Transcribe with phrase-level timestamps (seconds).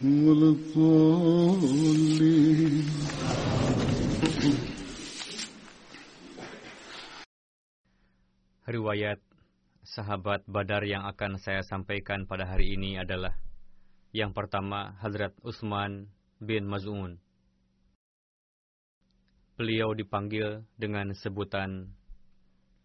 [0.00, 1.20] ولا الضالين
[8.70, 9.18] Riwayat
[9.82, 13.34] sahabat Badar yang akan saya sampaikan pada hari ini adalah
[14.14, 16.06] yang pertama Hazrat Utsman
[16.38, 17.18] bin Maz'un.
[19.58, 21.90] Beliau dipanggil dengan sebutan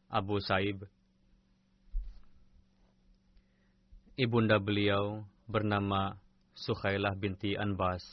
[0.10, 0.90] Abu Saib.
[4.18, 6.18] Ibunda beliau bernama
[6.61, 8.05] Sukhailah binti Anbas.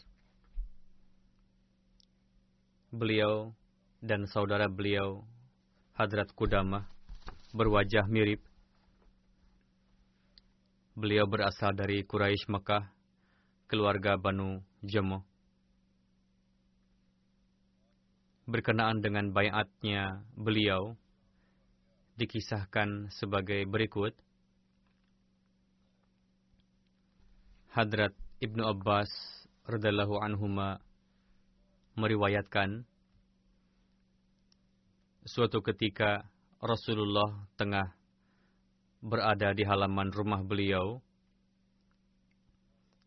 [2.95, 3.51] Beliau
[3.99, 5.27] dan saudara beliau
[5.99, 6.87] Hadrat Kudamah
[7.51, 8.39] berwajah mirip.
[10.95, 12.87] Beliau berasal dari Quraisy Mekah,
[13.67, 15.27] keluarga Banu Jamo.
[18.47, 20.95] Berkenaan dengan bayatnya beliau,
[22.15, 24.15] dikisahkan sebagai berikut.
[27.75, 29.09] Hadrat Ibnu Abbas
[29.65, 30.77] radallahu anhuma
[31.97, 32.85] meriwayatkan
[35.25, 36.21] suatu ketika
[36.61, 37.97] Rasulullah tengah
[39.01, 41.01] berada di halaman rumah beliau.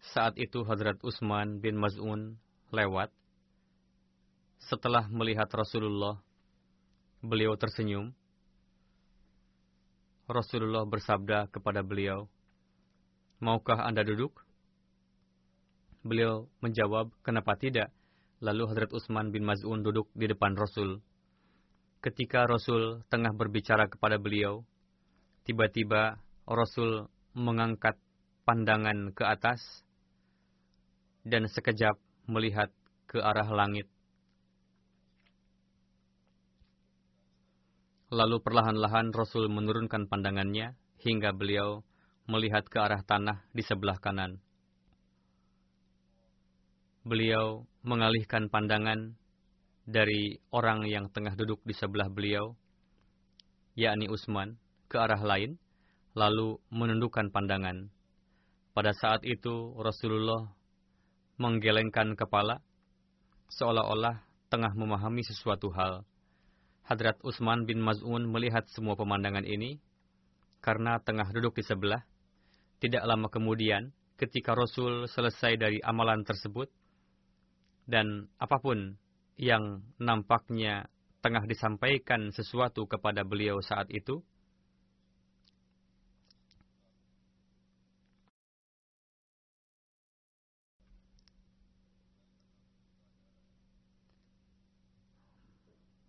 [0.02, 2.34] Saat itu Hadrat Utsman bin Maz'un
[2.74, 3.14] lewat.
[4.58, 6.18] Setelah melihat Rasulullah,
[7.22, 8.10] beliau tersenyum.
[10.26, 12.26] Rasulullah bersabda kepada beliau,
[13.38, 14.49] "Maukah Anda duduk?"
[16.00, 17.92] Beliau menjawab, "Kenapa tidak?"
[18.40, 21.04] Lalu Hadrat Utsman bin Maz'un duduk di depan Rasul.
[22.00, 24.64] Ketika Rasul tengah berbicara kepada beliau,
[25.44, 26.16] tiba-tiba
[26.48, 27.04] Rasul
[27.36, 28.00] mengangkat
[28.48, 29.60] pandangan ke atas
[31.28, 32.72] dan sekejap melihat
[33.04, 33.84] ke arah langit.
[38.10, 41.86] Lalu perlahan-lahan Rasul menurunkan pandangannya hingga beliau
[42.26, 44.42] melihat ke arah tanah di sebelah kanan.
[47.00, 49.16] Beliau mengalihkan pandangan
[49.88, 52.52] dari orang yang tengah duduk di sebelah beliau,
[53.72, 55.56] yakni Utsman, ke arah lain,
[56.12, 57.88] lalu menundukkan pandangan.
[58.76, 60.52] Pada saat itu Rasulullah
[61.40, 62.60] menggelengkan kepala,
[63.48, 64.20] seolah-olah
[64.52, 66.04] tengah memahami sesuatu hal.
[66.84, 69.80] Hadrat Utsman bin Maz'un melihat semua pemandangan ini,
[70.60, 72.04] karena tengah duduk di sebelah.
[72.76, 73.88] Tidak lama kemudian,
[74.20, 76.68] ketika Rasul selesai dari amalan tersebut,
[77.90, 78.94] dan apa pun
[79.34, 80.86] yang nampaknya
[81.20, 84.22] tengah disampaikan sesuatu kepada beliau saat itu,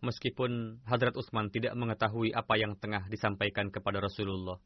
[0.06, 4.58] meskipun Hadrat Utsman tidak mengetahui apa yang tengah disampaikan kepada Rasulullah.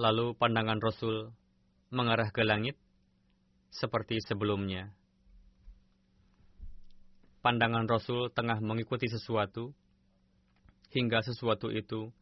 [0.00, 1.30] Lalu pandangan Rasul
[1.92, 2.74] mengarah ke langit
[3.72, 4.92] seperti sebelumnya.
[7.40, 9.72] Pandangan Rasul tengah mengikuti sesuatu
[10.92, 12.12] hingga sesuatu itu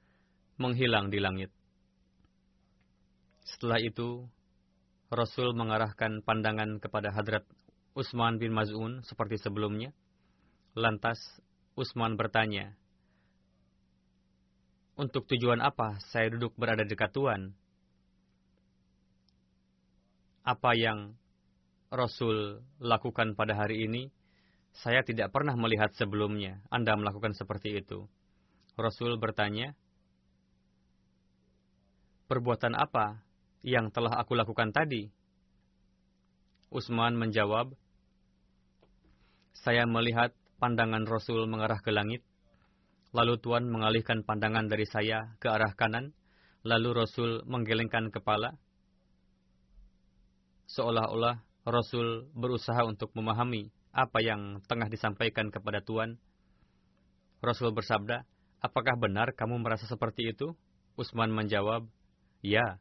[0.56, 1.50] menghilang di langit.
[3.44, 4.25] Setelah itu,
[5.11, 7.44] Rasul mengarahkan pandangan kepada Hadrat
[7.99, 9.91] Utsman bin Maz'un seperti sebelumnya.
[10.79, 11.19] Lantas
[11.75, 12.79] Utsman bertanya,
[14.94, 17.56] Untuk tujuan apa saya duduk berada dekat Tuhan?
[20.50, 21.12] apa yang
[21.90, 24.14] Rasul lakukan pada hari ini,
[24.70, 28.06] saya tidak pernah melihat sebelumnya Anda melakukan seperti itu.
[28.78, 29.75] Rasul bertanya,
[32.31, 33.19] Perbuatan apa
[33.66, 35.10] yang telah aku lakukan tadi?
[36.70, 37.75] Usman menjawab,
[39.50, 40.31] Saya melihat
[40.62, 42.22] pandangan Rasul mengarah ke langit,
[43.10, 46.14] lalu Tuhan mengalihkan pandangan dari saya ke arah kanan,
[46.62, 48.54] lalu Rasul menggelengkan kepala,
[50.70, 56.19] seolah-olah Rasul berusaha untuk memahami apa yang tengah disampaikan kepada Tuhan.
[57.40, 58.26] Rasul bersabda,
[58.61, 60.52] apakah benar kamu merasa seperti itu?
[60.99, 61.88] Usman menjawab,
[62.44, 62.76] ya.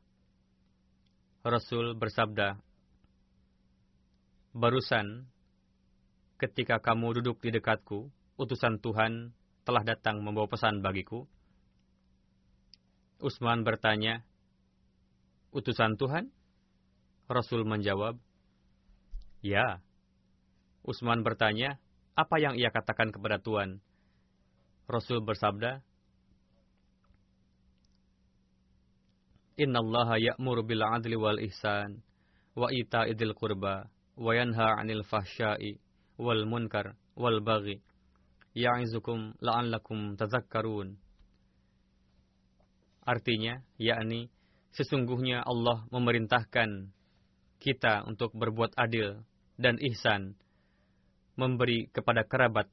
[1.45, 2.59] Rasul bersabda,
[4.51, 5.31] barusan
[6.35, 9.31] ketika kamu duduk di dekatku, utusan Tuhan
[9.63, 11.23] telah datang membawa pesan bagiku.
[13.23, 14.23] Usman bertanya,
[15.55, 16.31] utusan Tuhan?
[17.29, 18.19] Rasul menjawab,
[19.39, 19.79] Ya.
[20.83, 21.79] Usman bertanya,
[22.15, 23.79] apa yang ia katakan kepada Tuhan?
[24.89, 25.79] Rasul bersabda,
[29.59, 31.99] Inna Allah ya'muru bil adli wal ihsan,
[32.55, 35.79] wa ita idil qurba, wa yanha anil fahsyai,
[36.15, 37.83] wal munkar, wal baghi,
[38.55, 40.95] ya'izukum la'allakum tazakkarun.
[43.03, 44.31] Artinya, yakni,
[44.75, 46.91] sesungguhnya Allah memerintahkan
[47.59, 49.19] kita untuk berbuat adil
[49.59, 50.39] dan ihsan,
[51.35, 52.71] memberi kepada kerabat,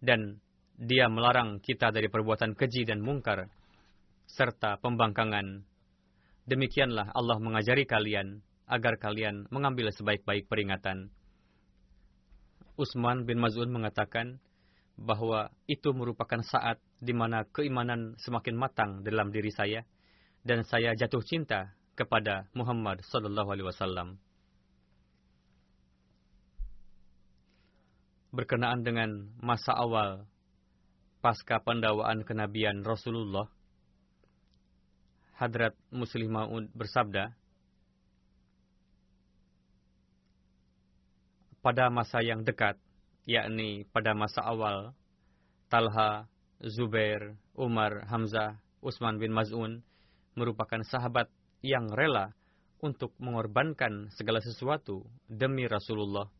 [0.00, 0.40] dan
[0.80, 3.52] dia melarang kita dari perbuatan keji dan mungkar,
[4.24, 5.60] serta pembangkangan.
[6.48, 11.12] Demikianlah Allah mengajari kalian agar kalian mengambil sebaik-baik peringatan.
[12.76, 14.40] Usman bin Maz'un mengatakan
[14.96, 19.84] bahwa itu merupakan saat di mana keimanan semakin matang dalam diri saya
[20.44, 24.20] dan saya jatuh cinta kepada Muhammad sallallahu alaihi wasallam.
[28.36, 30.28] Berkenaan dengan masa awal
[31.24, 33.48] pasca pendawaan kenabian Rasulullah,
[35.40, 37.32] Hadrat Muslim Ma'ud bersabda,
[41.64, 42.76] pada masa yang dekat,
[43.24, 44.92] yakni pada masa awal,
[45.72, 46.28] Talha,
[46.60, 49.80] Zubair, Umar, Hamzah, Utsman bin Maz'un
[50.36, 51.32] merupakan sahabat
[51.64, 52.36] yang rela
[52.84, 56.35] untuk mengorbankan segala sesuatu demi Rasulullah.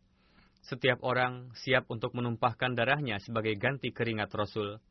[0.67, 4.83] Setiap orang siap untuk menumpahkan darahnya sebagai ganti keringat Rasul.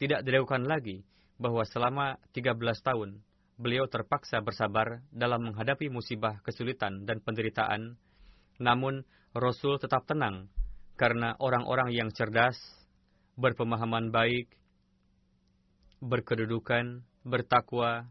[0.00, 1.04] Tidak diragukan lagi
[1.36, 3.20] bahwa selama 13 tahun
[3.60, 8.00] beliau terpaksa bersabar dalam menghadapi musibah, kesulitan, dan penderitaan.
[8.58, 9.04] Namun,
[9.36, 10.48] Rasul tetap tenang
[10.96, 12.56] karena orang-orang yang cerdas,
[13.36, 14.46] berpemahaman baik,
[16.00, 18.08] berkedudukan, bertakwa,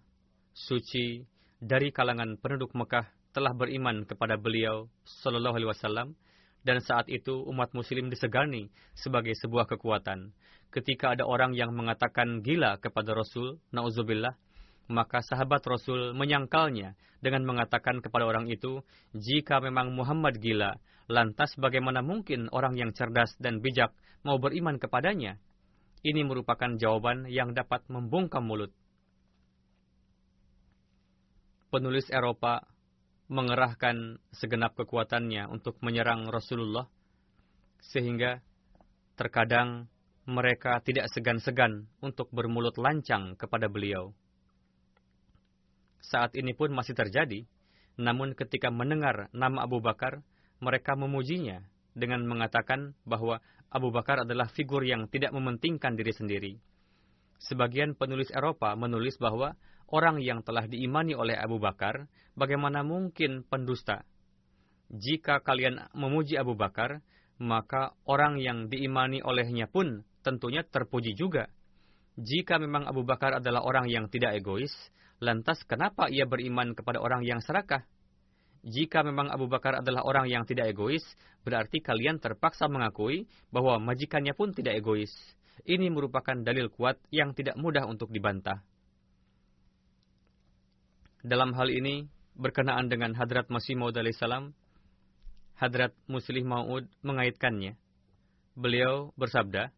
[0.54, 1.26] suci,
[1.64, 4.92] dari kalangan penduduk Mekah telah beriman kepada beliau
[5.24, 6.08] Shallallahu Alaihi Wasallam
[6.64, 10.32] dan saat itu umat Muslim disegani sebagai sebuah kekuatan.
[10.74, 14.34] Ketika ada orang yang mengatakan gila kepada Rasul, nauzubillah,
[14.90, 18.82] maka sahabat Rasul menyangkalnya dengan mengatakan kepada orang itu,
[19.14, 20.76] jika memang Muhammad gila,
[21.12, 23.94] lantas bagaimana mungkin orang yang cerdas dan bijak
[24.26, 25.38] mau beriman kepadanya?
[26.04, 28.74] Ini merupakan jawaban yang dapat membungkam mulut
[31.74, 32.62] penulis Eropa
[33.32, 36.88] mengerahkan segenap kekuatannya untuk menyerang Rasulullah,
[37.80, 38.44] sehingga
[39.16, 39.88] terkadang
[40.24, 44.16] mereka tidak segan-segan untuk bermulut lancang kepada beliau.
[46.04, 47.44] Saat ini pun masih terjadi,
[48.00, 50.24] namun ketika mendengar nama Abu Bakar,
[50.64, 51.64] mereka memujinya
[51.94, 56.54] dengan mengatakan bahwa Abu Bakar adalah figur yang tidak mementingkan diri sendiri.
[57.44, 59.60] Sebagian penulis Eropa menulis bahwa
[59.94, 64.02] orang yang telah diimani oleh Abu Bakar, bagaimana mungkin pendusta?
[64.90, 67.06] Jika kalian memuji Abu Bakar,
[67.38, 71.46] maka orang yang diimani olehnya pun tentunya terpuji juga.
[72.18, 74.74] Jika memang Abu Bakar adalah orang yang tidak egois,
[75.22, 77.86] lantas kenapa ia beriman kepada orang yang serakah?
[78.64, 81.04] Jika memang Abu Bakar adalah orang yang tidak egois,
[81.44, 85.12] berarti kalian terpaksa mengakui bahwa majikannya pun tidak egois.
[85.68, 88.64] Ini merupakan dalil kuat yang tidak mudah untuk dibantah.
[91.24, 94.52] Dalam hal ini, berkenaan dengan Hadrat Masih Maud salam,
[95.56, 97.80] Hadrat Muslih Maud mengaitkannya.
[98.60, 99.72] Beliau bersabda,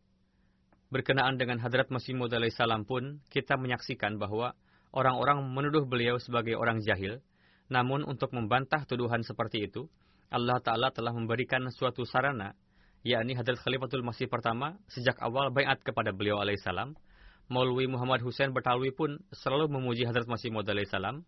[0.89, 4.57] berkenaan dengan Hadrat Masih Maud salam pun, kita menyaksikan bahwa
[4.89, 7.21] orang-orang menuduh beliau sebagai orang jahil,
[7.69, 9.85] namun untuk membantah tuduhan seperti itu,
[10.33, 12.57] Allah Ta'ala telah memberikan suatu sarana,
[13.05, 16.97] yakni Hadrat Khalifatul Masih pertama sejak awal bayat kepada beliau alaihissalam,
[17.53, 21.21] Maulwi Muhammad Hussein Betawi pun selalu memuji Hadrat Masih Maud salam,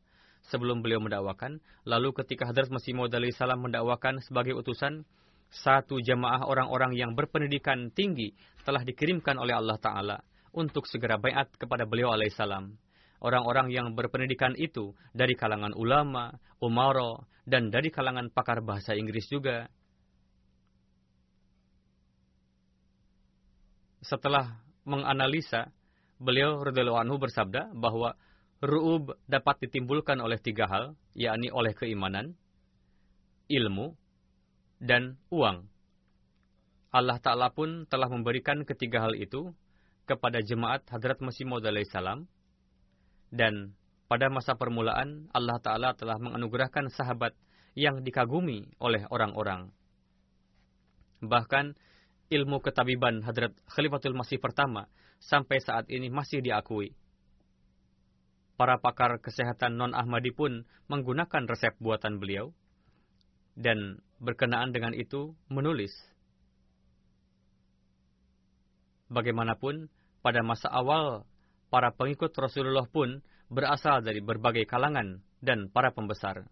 [0.48, 1.60] sebelum beliau mendakwakan.
[1.84, 5.04] Lalu ketika Hadrat Masih Maud salam mendakwakan sebagai utusan,
[5.48, 8.36] satu jamaah orang-orang yang berpendidikan tinggi
[8.68, 10.18] telah dikirimkan oleh Allah Ta'ala
[10.52, 12.76] untuk segera bayat kepada beliau alaihissalam.
[13.18, 19.72] Orang-orang yang berpendidikan itu dari kalangan ulama, umaro, dan dari kalangan pakar bahasa Inggris juga.
[24.04, 25.74] Setelah menganalisa,
[26.22, 26.62] beliau
[27.00, 28.14] anhu bersabda bahwa
[28.64, 32.34] ru'ub dapat ditimbulkan oleh tiga hal, yakni oleh keimanan,
[33.50, 33.94] ilmu,
[34.82, 35.66] dan uang.
[36.94, 39.54] Allah Ta'ala pun telah memberikan ketiga hal itu
[40.08, 42.26] kepada jemaat Hadrat Masih Maud salam
[43.30, 43.76] dan
[44.08, 47.36] pada masa permulaan Allah Ta'ala telah menganugerahkan sahabat
[47.76, 49.70] yang dikagumi oleh orang-orang.
[51.20, 51.76] Bahkan
[52.32, 54.88] ilmu ketabiban Hadrat Khalifatul Masih pertama
[55.20, 56.96] sampai saat ini masih diakui.
[58.58, 62.58] Para pakar kesehatan non-Ahmadi pun menggunakan resep buatan beliau
[63.54, 65.94] dan berkenaan dengan itu menulis.
[69.14, 69.88] Bagaimanapun,
[70.26, 71.24] pada masa awal,
[71.72, 76.44] para pengikut Rasulullah pun berasal dari berbagai kalangan dan para pembesar.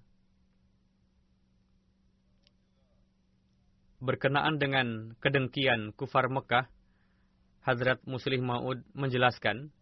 [4.00, 6.70] Berkenaan dengan kedengkian kufar Mekah,
[7.66, 9.74] Hadrat Muslim Ma'ud menjelaskan,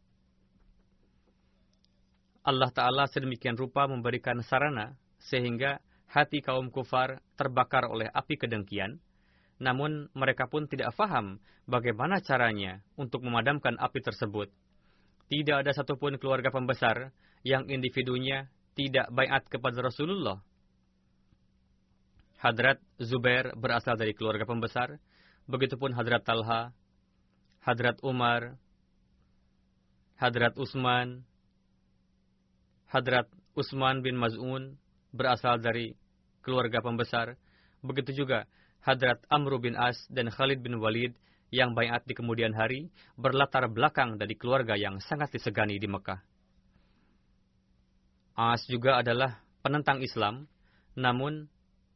[2.44, 5.80] Allah Ta'ala sedemikian rupa memberikan sarana sehingga
[6.12, 9.00] hati kaum kufar terbakar oleh api kedengkian,
[9.64, 14.52] namun mereka pun tidak faham bagaimana caranya untuk memadamkan api tersebut.
[15.32, 17.16] Tidak ada satupun keluarga pembesar
[17.48, 20.44] yang individunya tidak bayat kepada Rasulullah.
[22.44, 25.00] Hadrat Zubair berasal dari keluarga pembesar,
[25.48, 26.76] begitupun Hadrat Talha,
[27.64, 28.60] Hadrat Umar,
[30.20, 31.24] Hadrat Utsman,
[32.94, 33.26] Hadrat
[33.58, 34.78] Utsman bin Maz'un
[35.10, 35.98] berasal dari
[36.46, 37.34] keluarga pembesar,
[37.82, 38.46] begitu juga
[38.86, 41.18] Hadrat Amr bin As dan Khalid bin Walid
[41.50, 46.22] yang bayat di kemudian hari berlatar belakang dari keluarga yang sangat disegani di Mekah.
[48.38, 50.50] As juga adalah penentang Islam,
[50.94, 51.50] namun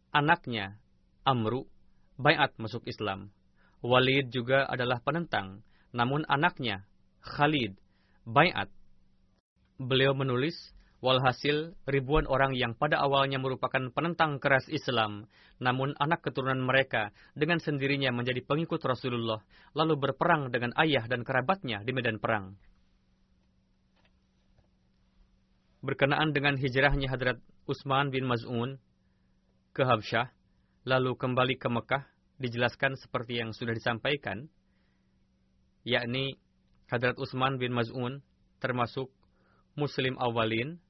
[0.10, 0.82] anaknya
[1.22, 1.70] Amru
[2.18, 3.30] bayat masuk Islam.
[3.86, 5.62] Walid juga adalah penentang,
[5.94, 6.90] namun anaknya
[7.22, 7.78] Khalid
[8.26, 8.74] bayat.
[9.78, 10.58] Beliau menulis,
[10.98, 15.30] Walhasil, ribuan orang yang pada awalnya merupakan penentang keras Islam,
[15.62, 19.38] namun anak keturunan mereka dengan sendirinya menjadi pengikut Rasulullah,
[19.78, 22.58] lalu berperang dengan ayah dan kerabatnya di medan perang.
[25.86, 27.38] Berkenaan dengan hijrahnya Hadrat
[27.70, 28.82] Utsman bin Maz'un
[29.78, 30.34] ke Habsyah,
[30.90, 32.10] lalu kembali ke Mekah,
[32.42, 34.50] dijelaskan seperti yang sudah disampaikan,
[35.86, 36.42] yakni
[36.90, 38.26] Hadrat Utsman bin Maz'un
[38.58, 39.14] termasuk
[39.78, 40.82] Muslim awalin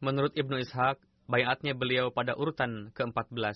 [0.00, 0.96] Menurut Ibnu Ishaq,
[1.28, 3.52] bayatnya beliau pada urutan ke-14.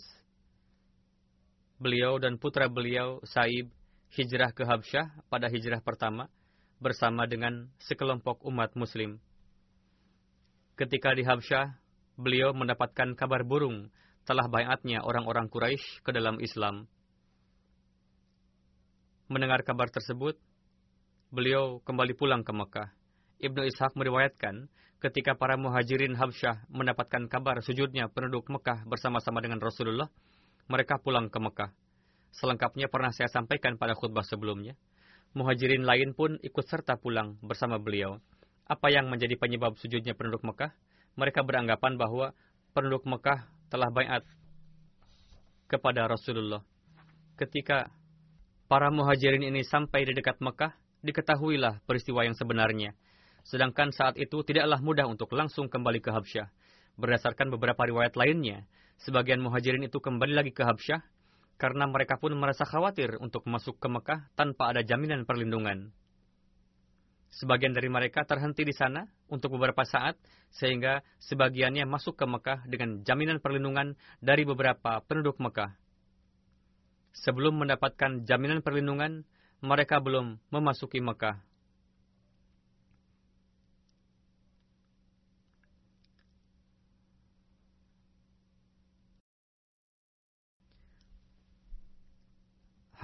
[1.80, 3.72] Beliau dan putra beliau, Saib,
[4.12, 6.28] hijrah ke Habsyah pada hijrah pertama
[6.84, 9.16] bersama dengan sekelompok umat muslim.
[10.76, 11.80] Ketika di Habsyah,
[12.20, 13.88] beliau mendapatkan kabar burung
[14.28, 16.84] telah bayatnya orang-orang Quraisy ke dalam Islam.
[19.32, 20.36] Mendengar kabar tersebut,
[21.32, 22.92] beliau kembali pulang ke Mekah.
[23.40, 24.68] Ibnu Ishaq meriwayatkan
[25.04, 30.08] ketika para muhajirin Habsyah mendapatkan kabar sujudnya penduduk Mekah bersama-sama dengan Rasulullah,
[30.64, 31.76] mereka pulang ke Mekah.
[32.32, 34.72] Selengkapnya pernah saya sampaikan pada khutbah sebelumnya.
[35.36, 38.16] Muhajirin lain pun ikut serta pulang bersama beliau.
[38.64, 40.72] Apa yang menjadi penyebab sujudnya penduduk Mekah?
[41.20, 42.32] Mereka beranggapan bahwa
[42.72, 44.24] penduduk Mekah telah bayat
[45.68, 46.64] kepada Rasulullah.
[47.36, 47.92] Ketika
[48.72, 50.72] para muhajirin ini sampai di dekat Mekah,
[51.04, 52.96] diketahuilah peristiwa yang sebenarnya.
[53.44, 56.48] Sedangkan saat itu tidaklah mudah untuk langsung kembali ke Habsyah.
[56.96, 58.64] Berdasarkan beberapa riwayat lainnya,
[59.04, 61.04] sebagian muhajirin itu kembali lagi ke Habsyah
[61.60, 65.92] karena mereka pun merasa khawatir untuk masuk ke Mekah tanpa ada jaminan perlindungan.
[67.34, 70.14] Sebagian dari mereka terhenti di sana untuk beberapa saat,
[70.54, 75.74] sehingga sebagiannya masuk ke Mekah dengan jaminan perlindungan dari beberapa penduduk Mekah.
[77.26, 79.26] Sebelum mendapatkan jaminan perlindungan,
[79.58, 81.42] mereka belum memasuki Mekah.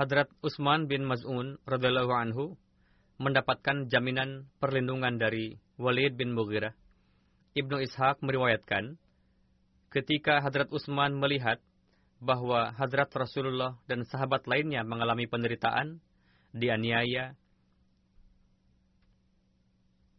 [0.00, 2.56] Hadrat Utsman bin Maz'un radhiyallahu anhu
[3.20, 6.72] mendapatkan jaminan perlindungan dari Walid bin Mughirah.
[7.52, 8.96] Ibnu Ishaq meriwayatkan,
[9.92, 11.60] ketika Hadrat Utsman melihat
[12.16, 16.00] bahwa Hadrat Rasulullah dan sahabat lainnya mengalami penderitaan,
[16.56, 17.36] dianiaya,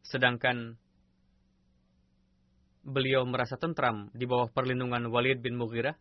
[0.05, 0.77] sedangkan
[2.85, 5.97] beliau merasa tentram di bawah perlindungan Walid bin Mughirah?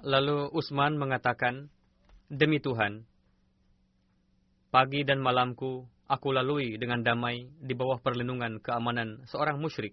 [0.00, 1.68] Lalu Utsman mengatakan,
[2.32, 3.04] Demi Tuhan,
[4.72, 9.92] pagi dan malamku aku lalui dengan damai di bawah perlindungan keamanan seorang musyrik.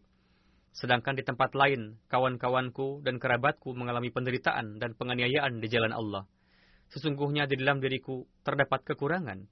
[0.72, 6.24] Sedangkan di tempat lain, kawan-kawanku dan kerabatku mengalami penderitaan dan penganiayaan di jalan Allah.
[6.88, 9.44] Sesungguhnya di dalam diriku terdapat kekurangan.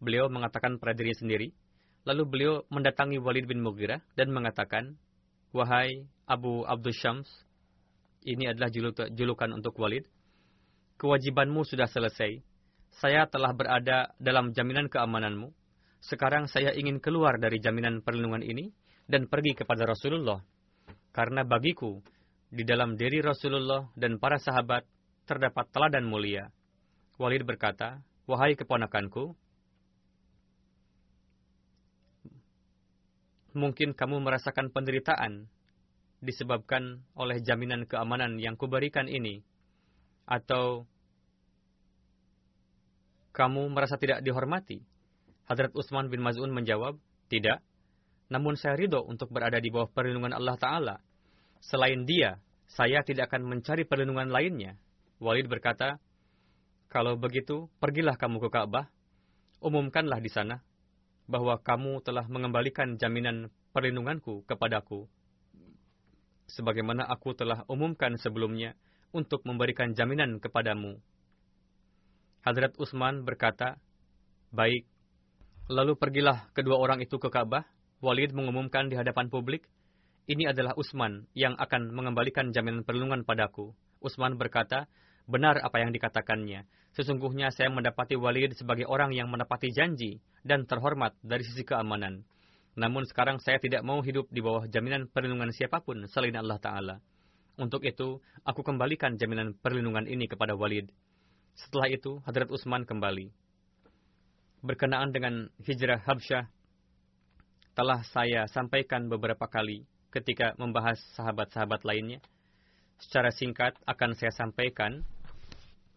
[0.00, 1.52] Beliau mengatakan pada diri sendiri,
[2.08, 4.96] lalu beliau mendatangi Walid bin Mughirah dan mengatakan,
[5.52, 7.28] Wahai Abu Abdul Syams,
[8.24, 8.68] ini adalah
[9.10, 10.04] julukan untuk Walid.
[11.00, 12.44] Kewajibanmu sudah selesai.
[12.92, 15.48] Saya telah berada dalam jaminan keamananmu.
[16.00, 18.72] Sekarang saya ingin keluar dari jaminan perlindungan ini
[19.08, 20.40] dan pergi kepada Rasulullah.
[21.12, 22.00] Karena bagiku,
[22.50, 24.82] di dalam diri Rasulullah dan para sahabat
[25.24, 26.50] terdapat teladan mulia.
[27.16, 29.34] Walid berkata, Wahai keponakanku,
[33.54, 35.50] mungkin kamu merasakan penderitaan
[36.20, 39.40] disebabkan oleh jaminan keamanan yang kuberikan ini?
[40.28, 40.86] Atau
[43.32, 44.84] kamu merasa tidak dihormati?
[45.48, 47.64] Hadrat Utsman bin Maz'un menjawab, tidak.
[48.30, 50.96] Namun saya ridho untuk berada di bawah perlindungan Allah Ta'ala.
[51.58, 52.38] Selain dia,
[52.70, 54.78] saya tidak akan mencari perlindungan lainnya.
[55.18, 55.98] Walid berkata,
[56.86, 58.86] kalau begitu, pergilah kamu ke Ka'bah,
[59.58, 60.62] umumkanlah di sana
[61.30, 65.06] bahwa kamu telah mengembalikan jaminan perlindunganku kepadaku
[66.50, 68.74] sebagaimana aku telah umumkan sebelumnya
[69.14, 70.98] untuk memberikan jaminan kepadamu.
[72.42, 73.78] Hadrat Utsman berkata,
[74.50, 74.86] Baik.
[75.70, 77.62] Lalu pergilah kedua orang itu ke Ka'bah.
[78.02, 79.68] Walid mengumumkan di hadapan publik,
[80.26, 83.76] ini adalah Utsman yang akan mengembalikan jaminan perlindungan padaku.
[84.00, 84.88] Utsman berkata,
[85.28, 86.66] benar apa yang dikatakannya.
[86.96, 92.26] Sesungguhnya saya mendapati Walid sebagai orang yang menepati janji dan terhormat dari sisi keamanan.
[92.78, 96.96] Namun sekarang saya tidak mau hidup di bawah jaminan perlindungan siapa pun selain Allah Ta'ala.
[97.58, 100.88] Untuk itu, aku kembalikan jaminan perlindungan ini kepada Walid.
[101.58, 103.28] Setelah itu, Hadrat Utsman kembali.
[104.64, 106.48] Berkenaan dengan hijrah Habsyah,
[107.74, 112.20] telah saya sampaikan beberapa kali ketika membahas sahabat-sahabat lainnya.
[113.00, 115.00] Secara singkat akan saya sampaikan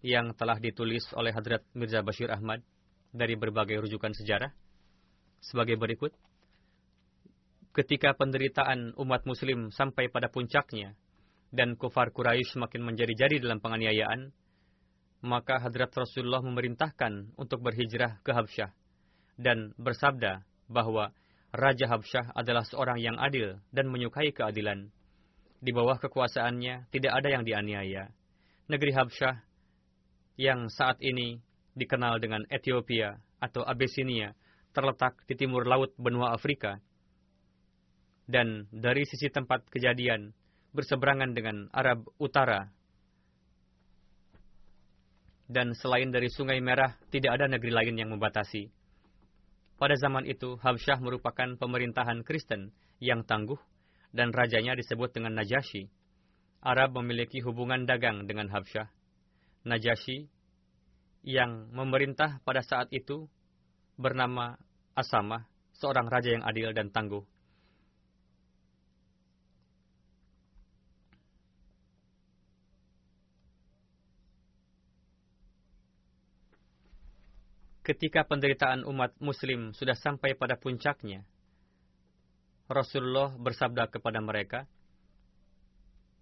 [0.04, 2.64] yang telah ditulis oleh Hadrat Mirza Bashir Ahmad
[3.12, 4.52] dari berbagai rujukan sejarah
[5.44, 6.16] sebagai berikut
[7.74, 10.94] ketika penderitaan umat muslim sampai pada puncaknya
[11.50, 14.30] dan kufar Quraisy semakin menjadi-jadi dalam penganiayaan,
[15.26, 18.70] maka hadrat Rasulullah memerintahkan untuk berhijrah ke Habsyah
[19.42, 21.10] dan bersabda bahwa
[21.54, 24.90] Raja Habsyah adalah seorang yang adil dan menyukai keadilan.
[25.64, 28.10] Di bawah kekuasaannya tidak ada yang dianiaya.
[28.70, 29.36] Negeri Habsyah
[30.38, 31.42] yang saat ini
[31.78, 34.34] dikenal dengan Ethiopia atau Abyssinia
[34.74, 36.82] terletak di timur laut benua Afrika
[38.28, 40.32] dan dari sisi tempat kejadian
[40.74, 42.72] berseberangan dengan Arab Utara.
[45.48, 48.72] Dan selain dari Sungai Merah, tidak ada negeri lain yang membatasi.
[49.78, 52.72] Pada zaman itu, Habsyah merupakan pemerintahan Kristen
[53.04, 53.60] yang tangguh
[54.16, 55.92] dan rajanya disebut dengan Najasyi.
[56.64, 58.88] Arab memiliki hubungan dagang dengan Habsyah.
[59.68, 60.32] Najasyi
[61.28, 63.28] yang memerintah pada saat itu
[64.00, 64.56] bernama
[64.96, 67.26] Asamah, seorang raja yang adil dan tangguh.
[77.84, 81.28] Ketika penderitaan umat muslim sudah sampai pada puncaknya,
[82.72, 84.64] Rasulullah bersabda kepada mereka,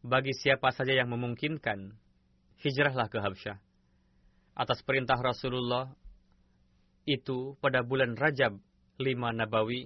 [0.02, 1.94] bagi siapa saja yang memungkinkan,
[2.66, 3.62] hijrahlah ke Habsyah.
[4.58, 5.94] Atas perintah Rasulullah,
[7.06, 8.58] itu pada bulan Rajab
[8.98, 9.86] 5 Nabawi,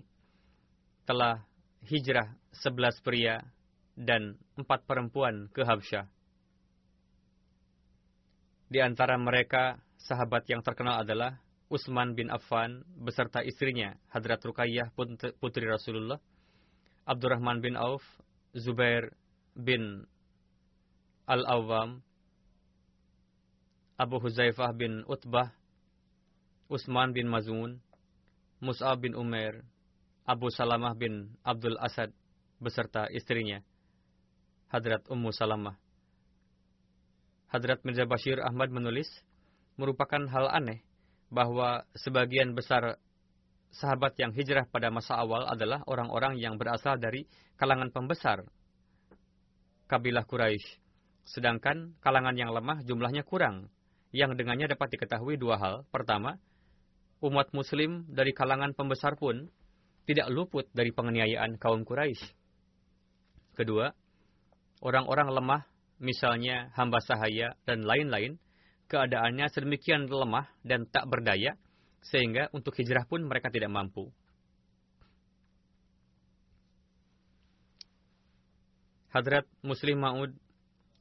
[1.03, 1.43] telah
[1.85, 3.43] hijrah 11 pria
[3.99, 6.07] dan 4 perempuan ke Habsyah.
[8.71, 14.93] Di antara mereka, sahabat yang terkenal adalah Utsman bin Affan beserta istrinya Hadrat Ruqayyah
[15.41, 16.21] putri Rasulullah,
[17.09, 18.05] Abdurrahman bin Auf,
[18.53, 19.09] Zubair
[19.57, 20.05] bin
[21.25, 22.05] Al-Awwam,
[23.97, 25.49] Abu Huzaifah bin Utbah,
[26.69, 27.81] Utsman bin Mazun,
[28.61, 29.65] Mus'ab bin Umair,
[30.25, 32.13] Abu Salamah bin Abdul Asad
[32.61, 33.65] beserta istrinya,
[34.69, 35.81] Hadrat Ummu Salamah.
[37.49, 39.09] Hadrat Mirza Bashir Ahmad menulis,
[39.81, 40.85] merupakan hal aneh
[41.29, 42.97] bahwa sebagian besar
[43.75, 47.27] sahabat yang hijrah pada masa awal adalah orang-orang yang berasal dari
[47.59, 48.45] kalangan pembesar
[49.85, 50.81] kabilah Quraisy.
[51.25, 53.69] Sedangkan kalangan yang lemah jumlahnya kurang,
[54.13, 55.75] yang dengannya dapat diketahui dua hal.
[55.89, 56.37] Pertama,
[57.21, 59.49] umat muslim dari kalangan pembesar pun
[60.05, 62.21] tidak luput dari penganiayaan kaum Quraisy.
[63.57, 63.89] Kedua,
[64.85, 65.61] orang-orang lemah,
[65.97, 68.37] misalnya hamba sahaya dan lain-lain,
[68.85, 71.57] keadaannya sedemikian lemah dan tak berdaya,
[72.05, 74.13] sehingga untuk hijrah pun mereka tidak mampu.
[79.15, 80.31] Hadrat Muslim Ma'ud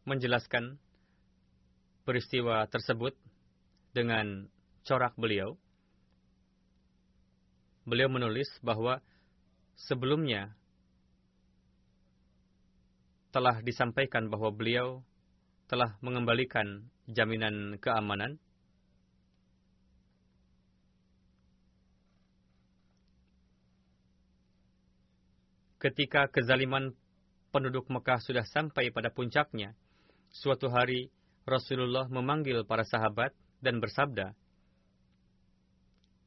[0.07, 0.79] menjelaskan
[2.07, 3.16] peristiwa tersebut
[3.90, 4.47] dengan
[4.87, 5.59] corak beliau.
[7.85, 9.03] Beliau menulis bahwa
[9.77, 10.55] sebelumnya
[13.35, 15.03] telah disampaikan bahwa beliau
[15.64, 18.37] telah mengembalikan jaminan keamanan
[25.85, 26.96] ketika kezaliman
[27.53, 29.77] penduduk Mekah sudah sampai pada puncaknya,
[30.33, 31.12] suatu hari
[31.44, 34.33] Rasulullah memanggil para sahabat dan bersabda,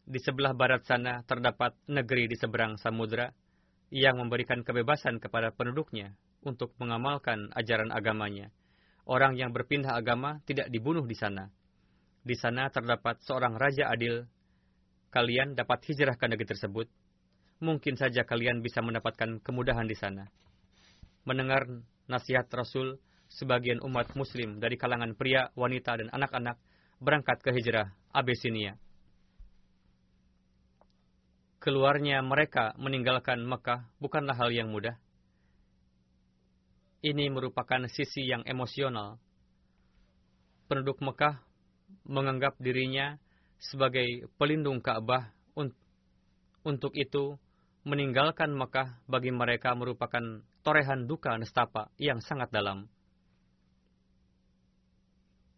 [0.07, 3.27] Di sebelah barat sana terdapat negeri di seberang samudera
[3.91, 6.15] yang memberikan kebebasan kepada penduduknya
[6.47, 8.47] untuk mengamalkan ajaran agamanya.
[9.07, 11.47] Orang yang berpindah agama tidak dibunuh di sana.
[12.27, 14.27] Di sana terdapat seorang raja adil.
[15.15, 16.91] Kalian dapat hijrah ke negeri tersebut.
[17.63, 20.27] Mungkin saja kalian bisa mendapatkan kemudahan di sana.
[21.23, 21.63] Mendengar
[22.11, 22.99] nasihat Rasul,
[23.31, 26.59] sebagian umat muslim dari kalangan pria, wanita, dan anak-anak
[26.99, 28.75] berangkat ke hijrah Abesinia.
[31.63, 34.99] Keluarnya mereka meninggalkan Mekah bukanlah hal yang mudah.
[37.05, 39.21] Ini merupakan sisi yang emosional.
[40.65, 41.39] Penduduk Mekah
[42.03, 43.15] menganggap dirinya
[43.61, 45.31] sebagai pelindung Ka'bah.
[46.67, 47.39] Untuk itu,
[47.87, 52.91] meninggalkan Mekah bagi mereka merupakan torehan duka nestapa yang sangat dalam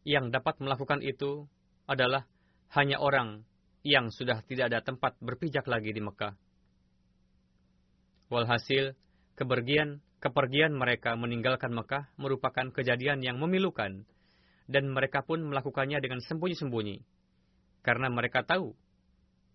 [0.10, 1.45] yang dapat melakukan itu
[1.86, 2.25] adalah
[2.73, 3.45] hanya orang
[3.86, 6.34] yang sudah tidak ada tempat berpijak lagi di Mekah.
[8.30, 8.93] Walhasil,
[9.38, 14.03] kepergian, kepergian mereka meninggalkan Mekah merupakan kejadian yang memilukan,
[14.69, 17.01] dan mereka pun melakukannya dengan sembunyi-sembunyi.
[17.82, 18.75] Karena mereka tahu,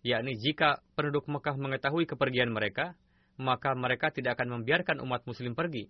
[0.01, 2.97] yakni jika penduduk Mekah mengetahui kepergian mereka,
[3.37, 5.87] maka mereka tidak akan membiarkan umat muslim pergi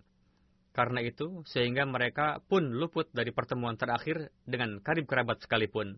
[0.76, 5.96] karena itu, sehingga mereka pun luput dari pertemuan terakhir dengan karib kerabat sekalipun.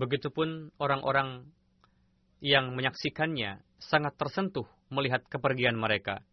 [0.00, 1.44] Begitupun orang-orang
[2.40, 6.24] yang menyaksikannya sangat tersentuh melihat kepergian mereka.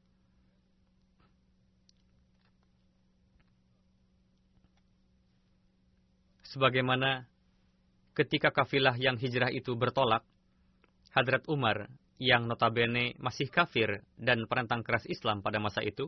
[6.48, 7.28] Sebagaimana
[8.16, 10.24] ketika kafilah yang hijrah itu bertolak,
[11.12, 11.92] Hadrat Umar
[12.24, 16.08] yang notabene masih kafir dan penentang keras Islam pada masa itu,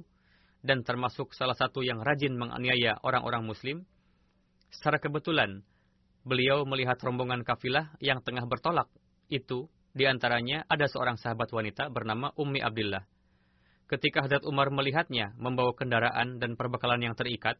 [0.63, 3.83] dan termasuk salah satu yang rajin menganiaya orang-orang muslim,
[4.71, 5.59] secara kebetulan
[6.23, 8.87] beliau melihat rombongan kafilah yang tengah bertolak.
[9.29, 13.03] Itu, di antaranya ada seorang sahabat wanita bernama Ummi Abdullah.
[13.89, 17.57] Ketika Hadrat Umar melihatnya membawa kendaraan dan perbekalan yang terikat,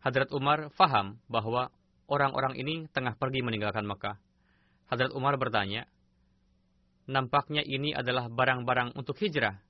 [0.00, 1.68] Hadrat Umar faham bahwa
[2.08, 4.16] orang-orang ini tengah pergi meninggalkan Mekah.
[4.88, 5.84] Hadrat Umar bertanya,
[7.10, 9.60] nampaknya ini adalah barang-barang untuk hijrah.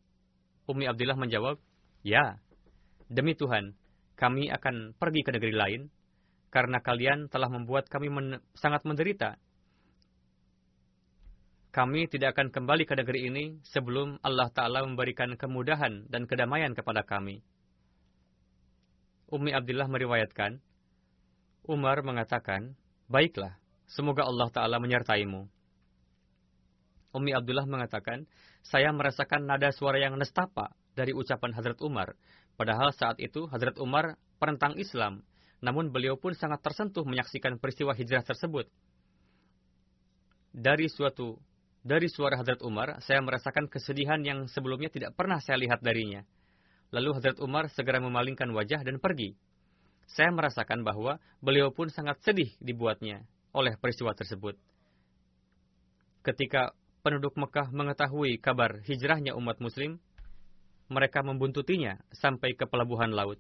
[0.68, 1.56] Umi Abdullah menjawab,
[2.04, 2.38] ya,
[3.08, 3.74] demi Tuhan,
[4.14, 5.80] kami akan pergi ke negeri lain,
[6.50, 9.36] karena kalian telah membuat kami men sangat menderita.
[11.74, 17.04] Kami tidak akan kembali ke negeri ini sebelum Allah Ta'ala memberikan kemudahan dan kedamaian kepada
[17.04, 17.44] kami.
[19.28, 20.56] Umi Abdullah meriwayatkan,
[21.68, 22.78] Umar mengatakan,
[23.12, 25.44] Baiklah, semoga Allah Ta'ala menyertaimu.
[27.12, 28.24] Umi Abdullah mengatakan,
[28.64, 32.16] saya merasakan nada suara yang nestapa dari ucapan Hazrat Umar.
[32.56, 35.20] Padahal saat itu Hazrat Umar penentang Islam,
[35.64, 38.68] namun beliau pun sangat tersentuh menyaksikan peristiwa hijrah tersebut.
[40.56, 41.36] Dari suatu
[41.86, 46.26] dari suara Hazrat Umar, saya merasakan kesedihan yang sebelumnya tidak pernah saya lihat darinya.
[46.90, 49.38] Lalu Hazrat Umar segera memalingkan wajah dan pergi.
[50.10, 53.22] Saya merasakan bahwa beliau pun sangat sedih dibuatnya
[53.54, 54.58] oleh peristiwa tersebut.
[56.26, 56.74] Ketika
[57.06, 60.02] penduduk Mekah mengetahui kabar hijrahnya umat muslim,
[60.90, 63.38] mereka membuntutinya sampai ke pelabuhan laut.